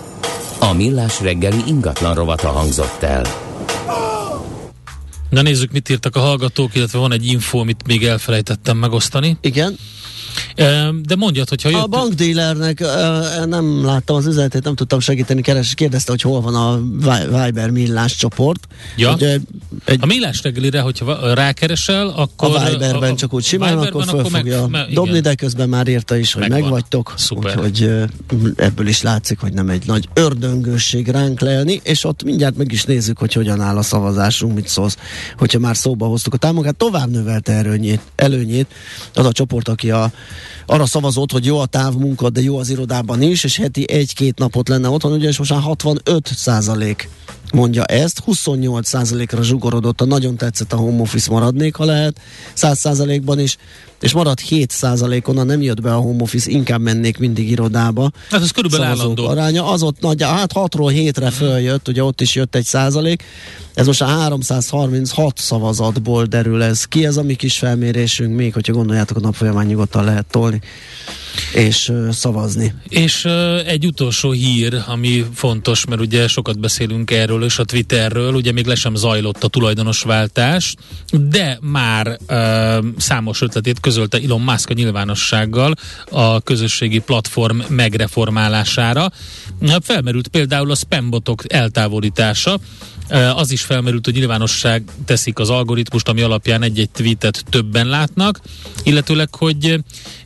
A 0.60 0.74
millás 0.74 1.22
reggeli 1.22 1.62
ingatlan 1.68 2.14
rovata 2.16 2.48
hangzott 2.48 3.04
el. 3.04 3.26
Na 5.30 5.42
nézzük, 5.42 5.72
mit 5.72 5.90
írtak 5.90 6.16
a 6.16 6.20
hallgatók, 6.20 6.76
illetve 6.76 7.00
van 7.00 7.12
egy 7.12 7.26
info, 7.26 7.60
amit 7.60 7.88
még 7.88 8.06
elfelejtettem 8.06 8.78
megosztani. 8.78 9.38
Igen. 9.42 9.78
De 11.06 11.16
mondjad, 11.16 11.50
hogyha 11.50 11.70
jött... 11.70 11.82
A 11.82 11.88
bankdílernek 11.88 12.84
nem 13.46 13.86
láttam 13.86 14.16
az 14.16 14.26
üzenetét, 14.26 14.64
nem 14.64 14.76
tudtam 14.76 15.00
segíteni, 15.00 15.42
keres, 15.42 15.74
kérdezte, 15.74 16.12
hogy 16.12 16.22
hol 16.22 16.42
van 16.42 16.56
a 16.56 16.80
Viber 17.44 17.70
millás 17.70 18.16
csoport. 18.16 18.68
Ja. 18.96 19.14
Ugye, 19.14 19.38
egy... 19.86 20.00
A 20.02 20.06
millás 20.06 20.42
reggelire, 20.42 20.80
hogyha 20.82 21.34
rákeresel, 21.34 22.08
akkor... 22.08 22.56
A 22.56 22.70
Viberben 22.70 23.12
a, 23.12 23.16
csak 23.16 23.34
úgy 23.34 23.44
simán, 23.44 23.78
akkor 23.78 24.04
föl 24.04 24.20
akkor 24.20 24.32
fogja 24.32 24.68
meg, 24.68 24.94
dobni, 24.94 25.20
de 25.20 25.36
közben 25.36 25.70
már 25.70 25.88
írta 25.88 26.16
is, 26.16 26.34
hogy 26.34 26.42
Megvan. 26.42 26.62
megvagytok. 26.62 27.14
Szuper. 27.18 27.60
Úgyhogy 27.60 27.90
ebből 28.56 28.88
is 28.88 29.02
látszik, 29.02 29.40
hogy 29.40 29.54
nem 29.54 29.70
egy 29.70 29.86
nagy 29.86 30.10
ördöngőség 30.14 31.08
ránk 31.08 31.40
lelni, 31.40 31.82
és 31.84 32.04
ott 32.04 32.24
mindjárt 32.24 32.58
meg 32.58 32.72
is 32.72 32.84
nézzük, 32.84 33.18
hogy 33.18 33.34
hogyan 33.34 33.62
áll 33.62 33.78
a 33.78 33.82
szavazásunk, 33.82 34.56
mit 34.56 34.68
szólsz, 34.68 34.98
hogyha 35.38 35.60
már 35.60 35.76
szóba 35.78 36.06
hoztuk 36.06 36.34
a 36.34 36.38
támogat, 36.38 36.76
tovább 36.76 37.10
növelte 37.10 37.54
előnyét, 37.54 38.02
előnyét 38.16 38.68
az 39.14 39.26
a 39.26 39.32
csoport, 39.32 39.68
aki 39.68 39.92
a 39.92 40.12
arra 40.66 40.86
szavazott, 40.86 41.32
hogy 41.32 41.46
jó 41.46 41.60
a 41.60 41.66
távmunka, 41.66 42.30
de 42.30 42.42
jó 42.42 42.58
az 42.58 42.70
irodában 42.70 43.22
is, 43.22 43.44
és 43.44 43.58
heti 43.58 43.92
egy-két 43.92 44.38
napot 44.38 44.70
lenne 44.70 44.90
otthon, 44.90 45.12
ugye, 45.12 45.28
és 45.28 45.38
most 45.38 45.52
már 45.52 45.62
65 45.62 46.28
százalék 46.36 47.10
mondja 47.54 47.84
ezt, 47.84 48.20
28 48.20 48.88
százalékra 48.88 49.44
zsugorodott, 49.44 50.02
a 50.02 50.06
nagyon 50.06 50.38
tetszett 50.38 50.74
a 50.74 50.78
home 50.78 51.02
office 51.02 51.32
maradnék, 51.32 51.76
ha 51.76 51.86
lehet, 51.86 52.20
100 52.54 52.80
százalékban 52.80 53.40
is, 53.40 53.58
és 54.04 54.14
maradt 54.14 54.40
7 54.40 54.72
százalékon, 54.72 55.46
nem 55.46 55.62
jött 55.62 55.82
be 55.82 55.94
a 55.94 56.00
home 56.00 56.22
office, 56.24 56.50
inkább 56.50 56.82
mennék 56.82 57.18
mindig 57.18 57.50
irodába. 57.50 58.12
Hát 58.30 58.42
ez 58.42 58.52
körülbelül 58.52 58.86
állandó. 58.86 59.28
Aránya, 59.28 59.70
az 59.72 59.84
ott 59.84 60.00
nagy, 60.00 60.24
hát 60.24 60.52
6-ról 60.56 61.12
7-re 61.14 61.30
följött, 61.30 61.88
ugye 61.88 62.04
ott 62.04 62.22
is 62.22 62.36
jött 62.36 62.56
egy 62.56 62.66
százalék, 62.66 63.24
ez 63.74 63.86
most 63.86 64.02
a 64.02 64.06
336 64.06 65.38
szavazatból 65.38 66.26
derül 66.26 66.64
ez 66.64 66.86
ki, 66.86 67.06
ez 67.06 67.18
a 67.18 67.24
mi 67.24 67.36
kis 67.36 67.58
felmérésünk, 67.58 68.36
még 68.36 68.54
hogyha 68.54 68.74
gondoljátok, 68.74 69.18
a 69.18 69.20
nap 69.20 69.36
folyamán 69.36 69.66
nyugodtan 69.66 70.04
lehet 70.04 70.26
tolni 70.32 70.62
és 71.54 71.92
szavazni. 72.12 72.74
És 72.88 73.26
egy 73.66 73.86
utolsó 73.86 74.32
hír, 74.32 74.84
ami 74.88 75.26
fontos, 75.34 75.86
mert 75.86 76.02
ugye 76.02 76.28
sokat 76.28 76.60
beszélünk 76.60 77.12
erről 77.12 77.44
és 77.44 77.60
a 77.60 77.64
Twitterről, 77.64 78.34
ugye 78.34 78.52
még 78.52 78.66
le 78.66 78.76
sem 78.76 78.96
zajlott 78.96 79.44
a 79.44 79.48
tulajdonosváltás, 79.48 80.76
de 81.12 81.58
már 81.62 82.18
számos 82.98 83.42
ötletét 83.42 83.80
közölte 83.80 84.20
Elon 84.24 84.42
Musk 84.42 84.70
a 84.70 84.74
nyilvánossággal 84.74 85.74
a 86.10 86.42
közösségi 86.42 87.00
platform 87.00 87.60
megreformálására. 87.68 89.12
Felmerült 89.82 90.28
például 90.28 90.72
a 90.72 90.76
spambotok 90.76 91.54
eltávolítása, 91.54 92.60
az 93.36 93.52
is 93.52 93.62
felmerült, 93.62 94.06
hogy 94.06 94.14
nyilvánosság 94.14 94.84
teszik 95.06 95.40
az 95.40 95.50
algoritmust, 95.50 96.08
ami 96.08 96.22
alapján 96.22 96.62
egy-egy 96.62 96.90
tweetet 96.90 97.46
többen 97.50 97.88
látnak, 97.88 98.40
illetőleg, 98.84 99.36
hogy 99.36 99.80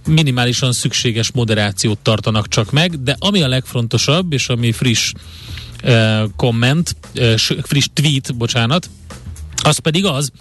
minimálisan 0.07 0.71
szükséges 0.71 1.31
moderációt 1.31 1.97
tartanak 1.97 2.47
csak 2.47 2.71
meg, 2.71 3.03
de 3.03 3.15
ami 3.19 3.41
a 3.41 3.47
legfontosabb, 3.47 4.33
és 4.33 4.49
ami 4.49 4.71
friss 4.71 5.13
komment, 6.35 6.95
friss 7.61 7.87
tweet, 7.93 8.35
bocsánat, 8.35 8.89
az 9.63 9.77
pedig 9.77 10.05
az, 10.05 10.31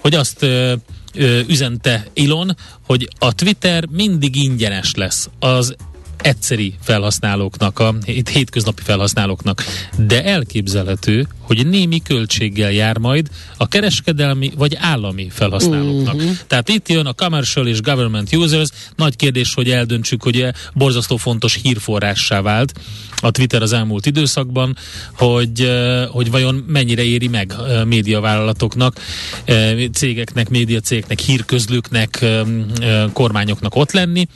hogy 0.00 0.14
azt 0.14 0.46
üzente 1.46 2.06
Elon, 2.14 2.56
hogy 2.86 3.08
a 3.18 3.34
Twitter 3.34 3.86
mindig 3.86 4.36
ingyenes 4.36 4.94
lesz. 4.94 5.28
Az 5.38 5.74
egyszeri 6.22 6.74
felhasználóknak, 6.82 7.78
a 7.78 7.94
hétköznapi 8.32 8.82
felhasználóknak, 8.82 9.64
de 9.98 10.24
elképzelhető, 10.24 11.28
hogy 11.40 11.66
némi 11.66 12.02
költséggel 12.02 12.72
jár 12.72 12.98
majd 12.98 13.28
a 13.56 13.68
kereskedelmi 13.68 14.52
vagy 14.56 14.76
állami 14.80 15.28
felhasználóknak. 15.30 16.14
Uh-huh. 16.14 16.30
Tehát 16.46 16.68
itt 16.68 16.88
jön 16.88 17.06
a 17.06 17.12
commercial 17.12 17.66
és 17.66 17.80
government 17.80 18.34
users. 18.34 18.68
Nagy 18.96 19.16
kérdés, 19.16 19.54
hogy 19.54 19.70
eldöntsük, 19.70 20.22
hogy 20.22 20.46
borzasztó 20.74 21.16
fontos 21.16 21.58
hírforrássá 21.62 22.40
vált 22.40 22.72
a 23.20 23.30
Twitter 23.30 23.62
az 23.62 23.72
elmúlt 23.72 24.06
időszakban, 24.06 24.76
hogy, 25.12 25.70
hogy 26.10 26.30
vajon 26.30 26.64
mennyire 26.66 27.02
éri 27.02 27.28
meg 27.28 27.54
médiavállalatoknak, 27.84 29.00
cégeknek, 29.92 30.48
médiacégeknek, 30.48 31.18
hírközlőknek, 31.18 32.24
kormányoknak 33.12 33.74
ott 33.74 33.92
lenni, 33.92 34.26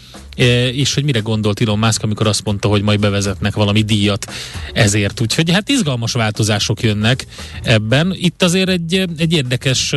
és 0.72 0.94
hogy 0.94 1.04
mire 1.04 1.18
gondolt 1.18 1.60
Elon 1.60 1.78
Musk, 1.78 2.02
amikor 2.02 2.26
azt 2.26 2.44
mondta, 2.44 2.68
hogy 2.68 2.82
majd 2.82 3.00
bevezetnek 3.00 3.54
valami 3.54 3.82
díjat 3.82 4.32
ezért. 4.72 5.20
Úgyhogy 5.20 5.50
hát 5.50 5.68
izgalmas 5.68 6.12
változások 6.12 6.82
jönnek 6.82 7.26
ebben. 7.62 8.14
Itt 8.16 8.42
azért 8.42 8.68
egy, 8.68 9.04
egy 9.16 9.32
érdekes 9.32 9.94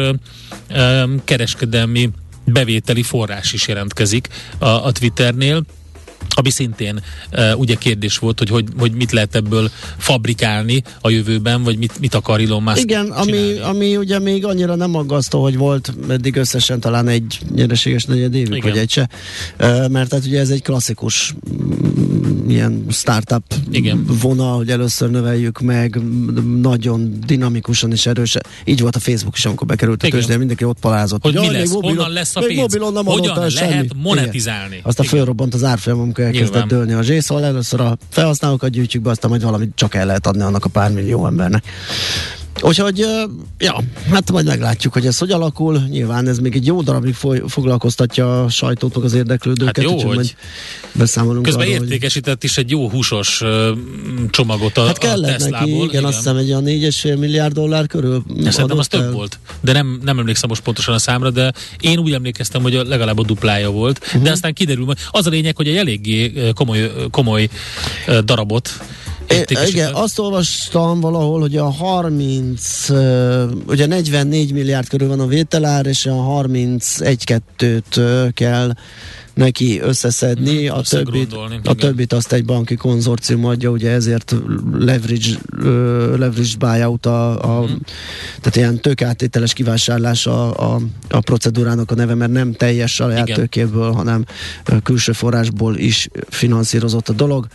kereskedelmi 1.24 2.10
bevételi 2.46 3.04
forrás 3.04 3.54
is 3.54 3.68
jelentkezik 3.68 4.28
a, 4.58 4.68
a 4.68 4.92
Twitternél 4.92 5.64
ami 6.34 6.50
szintén 6.50 7.00
uh, 7.32 7.60
ugye 7.60 7.76
kérdés 7.76 8.18
volt, 8.18 8.40
hogy, 8.40 8.50
hogy 8.50 8.66
hogy 8.78 8.92
mit 8.92 9.12
lehet 9.12 9.36
ebből 9.36 9.70
fabrikálni 9.98 10.84
a 11.02 11.10
jövőben, 11.10 11.64
vagy 11.64 11.78
mit, 11.78 12.00
mit 12.00 12.14
akar 12.14 12.42
Elon 12.42 12.64
Musk 12.64 12.80
Igen, 12.80 13.06
ami, 13.12 13.58
ami 13.58 13.98
ugye 13.98 14.20
még 14.20 14.46
annyira 14.46 14.76
nem 14.76 14.96
aggasztó, 14.96 15.42
hogy 15.42 15.58
volt 15.58 15.94
eddig 16.10 16.36
összesen 16.36 16.80
talán 16.80 17.08
egy 17.08 17.40
nyereséges 17.56 18.06
negyed 18.06 18.36
évük, 18.36 18.56
Igen. 18.56 18.70
vagy 18.70 18.80
egy 18.80 18.90
se, 18.90 19.10
uh, 19.60 19.90
mert 19.90 20.12
hát 20.12 20.26
ugye 20.26 20.40
ez 20.40 20.50
egy 20.50 20.62
klasszikus 20.62 21.36
mm, 21.54 22.50
ilyen 22.50 22.86
startup 22.90 23.44
Igen. 23.72 24.06
vona, 24.22 24.52
hogy 24.52 24.70
először 24.70 25.10
növeljük 25.10 25.60
meg, 25.60 26.00
nagyon 26.62 27.20
dinamikusan 27.26 27.92
és 27.92 28.06
erősen. 28.06 28.42
Így 28.66 28.82
volt 28.82 28.96
a 28.96 29.00
Facebook 29.00 29.38
is, 29.38 29.46
amikor 29.46 29.68
bekerült 29.68 30.04
a 30.04 30.08
tőzsdén, 30.08 30.38
mindenki 30.38 30.64
ott 30.64 30.80
palázott. 30.80 31.22
Hogy, 31.22 31.36
hogy 31.36 31.48
mi 31.48 31.54
lesz, 31.54 31.70
mobilon, 31.70 31.96
honnan 31.96 32.14
lesz 32.14 32.36
a 32.36 32.40
pénz, 32.40 32.60
mobilon 32.60 32.94
nem 32.94 33.06
hogyan 33.06 33.38
lehet 33.38 33.52
semmi. 33.52 33.88
monetizálni. 34.02 34.76
Igen. 34.76 34.86
Aztán 34.86 35.06
fölrobbant 35.06 35.54
az 35.54 35.64
árfolyam, 35.64 36.00
amikor 36.00 36.23
elkezdett 36.24 36.68
dőlni 36.68 36.94
a 36.94 37.02
zsé, 37.02 37.20
szóval 37.20 37.44
először 37.44 37.82
a 37.82 37.98
felhasználókat 38.10 38.70
gyűjtjük 38.70 39.04
be, 39.04 39.10
aztán 39.10 39.30
majd 39.30 39.44
valamit 39.44 39.72
csak 39.76 39.96
el 39.96 40.06
lehet 40.06 40.28
adni 40.28 40.42
annak 40.42 40.66
a 40.66 40.70
pár 40.70 40.92
millió 40.92 41.26
embernek. 41.26 41.64
Úgyhogy, 42.62 43.06
ja, 43.58 43.80
hát 44.12 44.32
majd 44.32 44.46
meglátjuk, 44.46 44.94
hogy 44.94 45.06
ez 45.06 45.18
hogy 45.18 45.32
alakul. 45.32 45.84
Nyilván 45.90 46.28
ez 46.28 46.40
még 46.40 46.56
egy 46.56 46.66
jó 46.66 46.82
darabig 46.82 47.14
foly, 47.14 47.42
foglalkoztatja 47.48 48.44
a 48.44 48.50
sajtót, 48.50 48.96
meg 48.96 49.04
az 49.04 49.14
érdeklődőket. 49.14 49.86
Hát 49.90 50.02
jó, 50.02 50.08
hogy 50.10 50.36
beszámolunk 50.92 51.44
közben 51.46 51.68
arról, 51.68 51.82
értékesített 51.82 52.42
hogy... 52.42 52.50
is 52.50 52.58
egy 52.58 52.70
jó 52.70 52.90
húsos 52.90 53.44
csomagot 54.30 54.78
a, 54.78 54.86
hát 54.86 54.98
kellett 54.98 55.42
a. 55.42 55.50
Neki, 55.50 55.72
igen, 55.74 55.88
igen, 55.88 56.04
azt 56.04 56.18
hiszem 56.18 56.38
egy 56.38 56.52
a 56.52 56.60
4,5 56.60 57.20
milliárd 57.20 57.54
dollár 57.54 57.88
körül. 57.88 58.24
Szerintem 58.50 58.78
az 58.78 58.88
több 58.88 59.14
volt, 59.14 59.40
de 59.62 59.72
nem, 59.72 60.00
nem 60.04 60.20
emlékszem 60.20 60.50
most 60.50 60.62
pontosan 60.62 60.94
a 60.94 61.00
számra, 61.00 61.30
de 61.30 61.54
én 61.80 62.00
úgy 62.00 62.14
emlékeztem, 62.14 62.62
hogy 62.62 62.82
legalább 62.86 63.20
a 63.20 63.24
duplája 63.24 63.72
volt, 63.72 63.98
uh-huh. 63.98 64.14
de 64.14 64.20
mhm. 64.20 64.32
aztán 64.32 64.54
kiderül, 64.54 64.94
az 65.12 65.28
a 65.28 65.30
lényeg, 65.30 65.56
hogy 65.56 65.68
egy 65.68 65.76
eléggé 65.76 66.34
komoly, 66.54 66.92
komoly 67.12 67.50
darabot 68.24 68.70
É, 69.28 69.44
igen, 69.68 69.94
azt 69.94 70.20
olvastam 70.20 71.00
valahol, 71.00 71.40
hogy 71.40 71.58
a 71.58 71.70
30, 71.70 72.90
ugye 73.68 73.86
44 73.86 74.54
milliárd 74.54 74.88
körül 74.88 75.08
van 75.08 75.20
a 75.20 75.28
vételár, 75.28 75.86
és 75.86 76.06
a 76.06 76.44
31-2-t 76.44 78.30
kell 78.34 78.74
neki 79.34 79.80
összeszedni, 79.80 80.68
hmm, 80.68 80.78
a, 80.78 80.82
többit, 80.82 81.34
a 81.64 81.74
többit 81.74 82.14
azt 82.14 82.34
egy 82.34 82.46
banki 82.46 82.76
konzorcium 82.76 83.46
adja, 83.46 83.70
ugye 83.70 83.92
ezért 83.92 84.36
leverage, 84.78 85.38
leverage 86.18 86.58
buyout, 86.60 87.06
a, 87.06 87.42
a, 87.42 87.66
hmm. 87.66 87.80
tehát 88.40 88.56
ilyen 88.56 88.82
tőkeáttételes 88.82 89.54
kivásárlás 89.54 90.28
a, 90.28 90.74
a, 90.74 90.80
a 91.10 91.20
procedúrának 91.20 91.92
a 91.92 91.96
neve, 91.96 92.16
mert 92.16 92.32
nem 92.32 92.54
teljes 92.54 92.94
saját 92.94 93.34
tőkéből, 93.34 93.92
hanem 93.92 94.26
külső 94.84 95.12
forrásból 95.12 95.78
is 95.78 96.08
finanszírozott 96.30 97.10
a 97.10 97.14
dolog. 97.14 97.48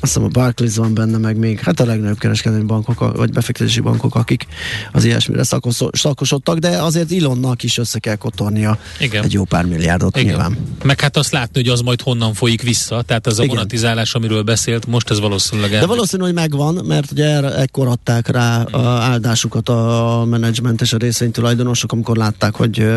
Azt 0.00 0.14
hiszem 0.14 0.24
a 0.24 0.28
Barclays 0.28 0.76
van 0.76 0.94
benne, 0.94 1.18
meg 1.18 1.36
még 1.36 1.60
hát 1.60 1.80
a 1.80 1.84
legnagyobb 1.84 2.18
kereskedelmi 2.18 2.64
bankok, 2.64 3.16
vagy 3.16 3.32
befektetési 3.32 3.80
bankok, 3.80 4.14
akik 4.14 4.46
az 4.92 5.04
ilyesmire 5.04 5.42
szakos, 5.42 5.76
szakosodtak, 5.92 6.58
de 6.58 6.68
azért 6.68 7.10
Ilonnak 7.10 7.62
is 7.62 7.78
össze 7.78 7.98
kell 7.98 8.14
kotornia 8.14 8.78
Igen. 9.00 9.24
egy 9.24 9.32
jó 9.32 9.44
pár 9.44 9.64
milliárdot 9.64 10.16
Igen. 10.16 10.28
nyilván. 10.28 10.56
Meg 10.84 11.00
hát 11.00 11.16
azt 11.16 11.32
látni, 11.32 11.60
hogy 11.60 11.68
az 11.68 11.80
majd 11.80 12.00
honnan 12.00 12.34
folyik 12.34 12.62
vissza, 12.62 13.02
tehát 13.02 13.26
ez 13.26 13.38
a 13.38 13.42
Igen. 13.42 13.54
vonatizálás, 13.54 14.14
amiről 14.14 14.42
beszélt, 14.42 14.86
most 14.86 15.10
ez 15.10 15.20
valószínűleg 15.20 15.70
De 15.70 15.86
valószínű, 15.86 16.22
hogy 16.22 16.34
megvan, 16.34 16.84
mert 16.84 17.10
ugye 17.10 17.24
erre 17.24 17.54
ekkor 17.54 17.86
adták 17.86 18.28
rá 18.28 18.62
a 18.62 18.86
áldásukat 18.88 19.68
a 19.68 20.24
menedzsment 20.30 20.80
és 20.80 20.92
a 20.92 20.96
részvénytulajdonosok, 20.96 21.92
amikor 21.92 22.16
látták, 22.16 22.54
hogy 22.54 22.88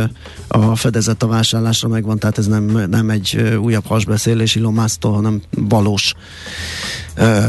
a 0.48 0.76
fedezet 0.76 1.24
a 1.24 1.28
vásárlásra 1.28 1.88
megvan, 1.88 2.20
tehát 2.20 2.38
ez 2.38 2.48
nem, 2.48 2.86
nem 2.90 3.10
egy 3.10 3.36
újabb 3.62 3.86
hasbeszélés 3.86 4.56
Elon 4.56 4.74
musk 4.74 5.04
hanem 5.04 5.42
valós 5.50 6.14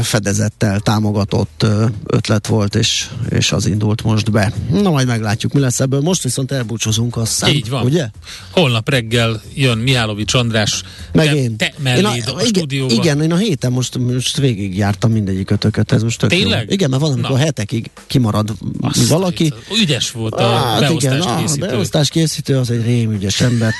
fedezettel 0.01 0.79
támogatott 0.79 1.65
ötlet 2.05 2.47
volt, 2.47 2.75
és, 2.75 3.07
és 3.29 3.51
az 3.51 3.65
indult 3.65 4.03
most 4.03 4.31
be. 4.31 4.53
Na 4.69 4.89
majd 4.89 5.07
meglátjuk, 5.07 5.53
mi 5.53 5.59
lesz 5.59 5.79
ebből. 5.79 6.01
Most 6.01 6.23
viszont 6.23 6.51
elbúcsúzunk, 6.51 7.17
azt 7.17 7.31
hiszem, 7.33 7.55
Így 7.55 7.69
van. 7.69 7.83
ugye? 7.83 8.09
Holnap 8.51 8.89
reggel 8.89 9.41
jön 9.53 9.77
Mihálovics 9.77 10.33
András 10.33 10.83
meg 11.11 11.25
te, 11.25 11.35
én. 11.35 11.57
te 11.57 11.73
melléd 11.77 12.15
én 12.15 12.23
a, 12.25 12.35
a 12.35 12.41
igen, 12.41 12.45
stúdióba. 12.45 12.93
Igen, 12.93 13.21
én 13.21 13.31
a 13.31 13.37
héten 13.37 13.71
most, 13.71 13.97
most 13.97 14.37
végigjártam 14.37 15.11
mindegyik 15.11 15.49
ötököt, 15.49 15.91
ez 15.91 16.03
most 16.03 16.19
tök 16.19 16.29
Tényleg? 16.29 16.65
Jó. 16.67 16.73
Igen, 16.73 16.89
mert 16.89 17.01
van, 17.01 17.11
amikor 17.11 17.37
Na. 17.37 17.37
hetekig 17.37 17.89
kimarad 18.07 18.53
Azt 18.81 19.07
valaki. 19.07 19.53
Szét. 19.69 19.79
Ügyes 19.81 20.11
volt 20.11 20.33
a 20.33 20.73
ah, 20.73 20.79
beosztás 20.79 21.13
igen, 21.23 21.37
készítő. 21.37 21.65
A 21.65 21.69
beosztás 21.69 22.09
készítő 22.09 22.57
az 22.57 22.71
egy 22.71 22.83
rémügyes 22.83 23.41
ember. 23.41 23.73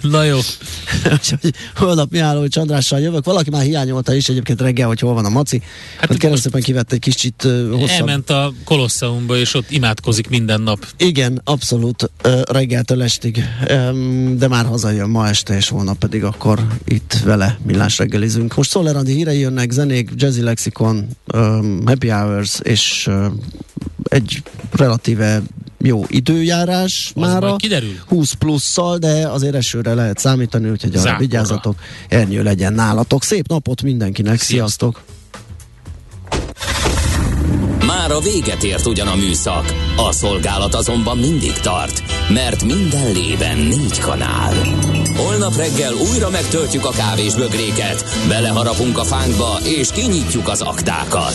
Na 0.00 0.24
jó. 0.24 0.38
Úgyhogy 1.12 1.54
holnap 1.74 2.10
Mihály 2.10 2.48
Csandrással 2.48 3.00
jövök. 3.00 3.24
Valaki 3.24 3.50
már 3.50 3.62
hiányolta 3.62 4.14
is 4.14 4.28
egyébként 4.28 4.60
reggel, 4.60 4.86
hogy 4.86 5.00
hol 5.00 5.14
van 5.14 5.24
a 5.24 5.28
maci. 5.28 5.62
Hát, 5.98 6.08
hát 6.08 6.18
keresztül 6.18 6.62
kivett 6.62 6.92
egy 6.92 6.98
kicsit 6.98 7.44
uh, 7.44 7.70
hosszabb. 7.70 7.88
Elment 7.88 8.30
a 8.30 8.52
Kolosseumba, 8.64 9.36
és 9.36 9.54
ott 9.54 9.70
imádkozik 9.70 10.28
minden 10.28 10.60
nap. 10.60 10.86
Igen, 10.96 11.40
abszolút 11.44 12.10
uh, 12.24 12.40
reggeltől 12.42 13.02
estig. 13.02 13.44
Um, 13.70 14.38
de 14.38 14.48
már 14.48 14.64
hazajön 14.64 15.08
ma 15.08 15.28
este, 15.28 15.56
és 15.56 15.68
holnap 15.68 15.98
pedig 15.98 16.24
akkor 16.24 16.66
itt 16.84 17.20
vele 17.24 17.58
millás 17.66 17.98
reggelizünk. 17.98 18.56
Most 18.56 18.70
Szoller 18.70 18.96
Andi 18.96 19.12
hírei 19.12 19.38
jönnek, 19.38 19.70
zenék, 19.70 20.10
Jazzy 20.16 20.42
Lexicon, 20.42 21.08
um, 21.34 21.82
Happy 21.86 22.08
Hours, 22.08 22.60
és 22.62 23.06
uh, 23.06 23.24
egy 24.02 24.42
relatíve 24.70 25.42
jó 25.82 26.04
időjárás 26.08 27.12
már. 27.16 27.56
20 28.06 28.32
plusszal, 28.32 28.98
de 28.98 29.28
azért 29.28 29.54
esőre 29.54 29.94
lehet 29.94 30.18
számítani, 30.18 30.70
úgyhogy 30.70 30.96
arra 30.96 31.16
vigyázzatok, 31.18 31.74
ernyő 32.08 32.42
legyen 32.42 32.72
nálatok. 32.72 33.22
Szép 33.22 33.48
napot 33.48 33.82
mindenkinek, 33.82 34.40
sziasztok! 34.40 35.00
Már 37.86 38.10
a 38.10 38.20
véget 38.20 38.62
ért 38.62 38.86
ugyan 38.86 39.06
a 39.06 39.14
műszak, 39.14 39.74
a 39.96 40.12
szolgálat 40.12 40.74
azonban 40.74 41.18
mindig 41.18 41.52
tart, 41.52 42.02
mert 42.28 42.64
minden 42.64 43.12
lében 43.12 43.58
négy 43.58 43.98
kanál. 43.98 44.54
Holnap 45.16 45.56
reggel 45.56 45.92
újra 46.12 46.30
megtöltjük 46.30 46.84
a 46.84 46.90
kávés 46.90 47.34
bögréket, 47.34 48.04
beleharapunk 48.28 48.98
a 48.98 49.04
fánkba 49.04 49.58
és 49.64 49.90
kinyitjuk 49.90 50.48
az 50.48 50.60
aktákat. 50.60 51.34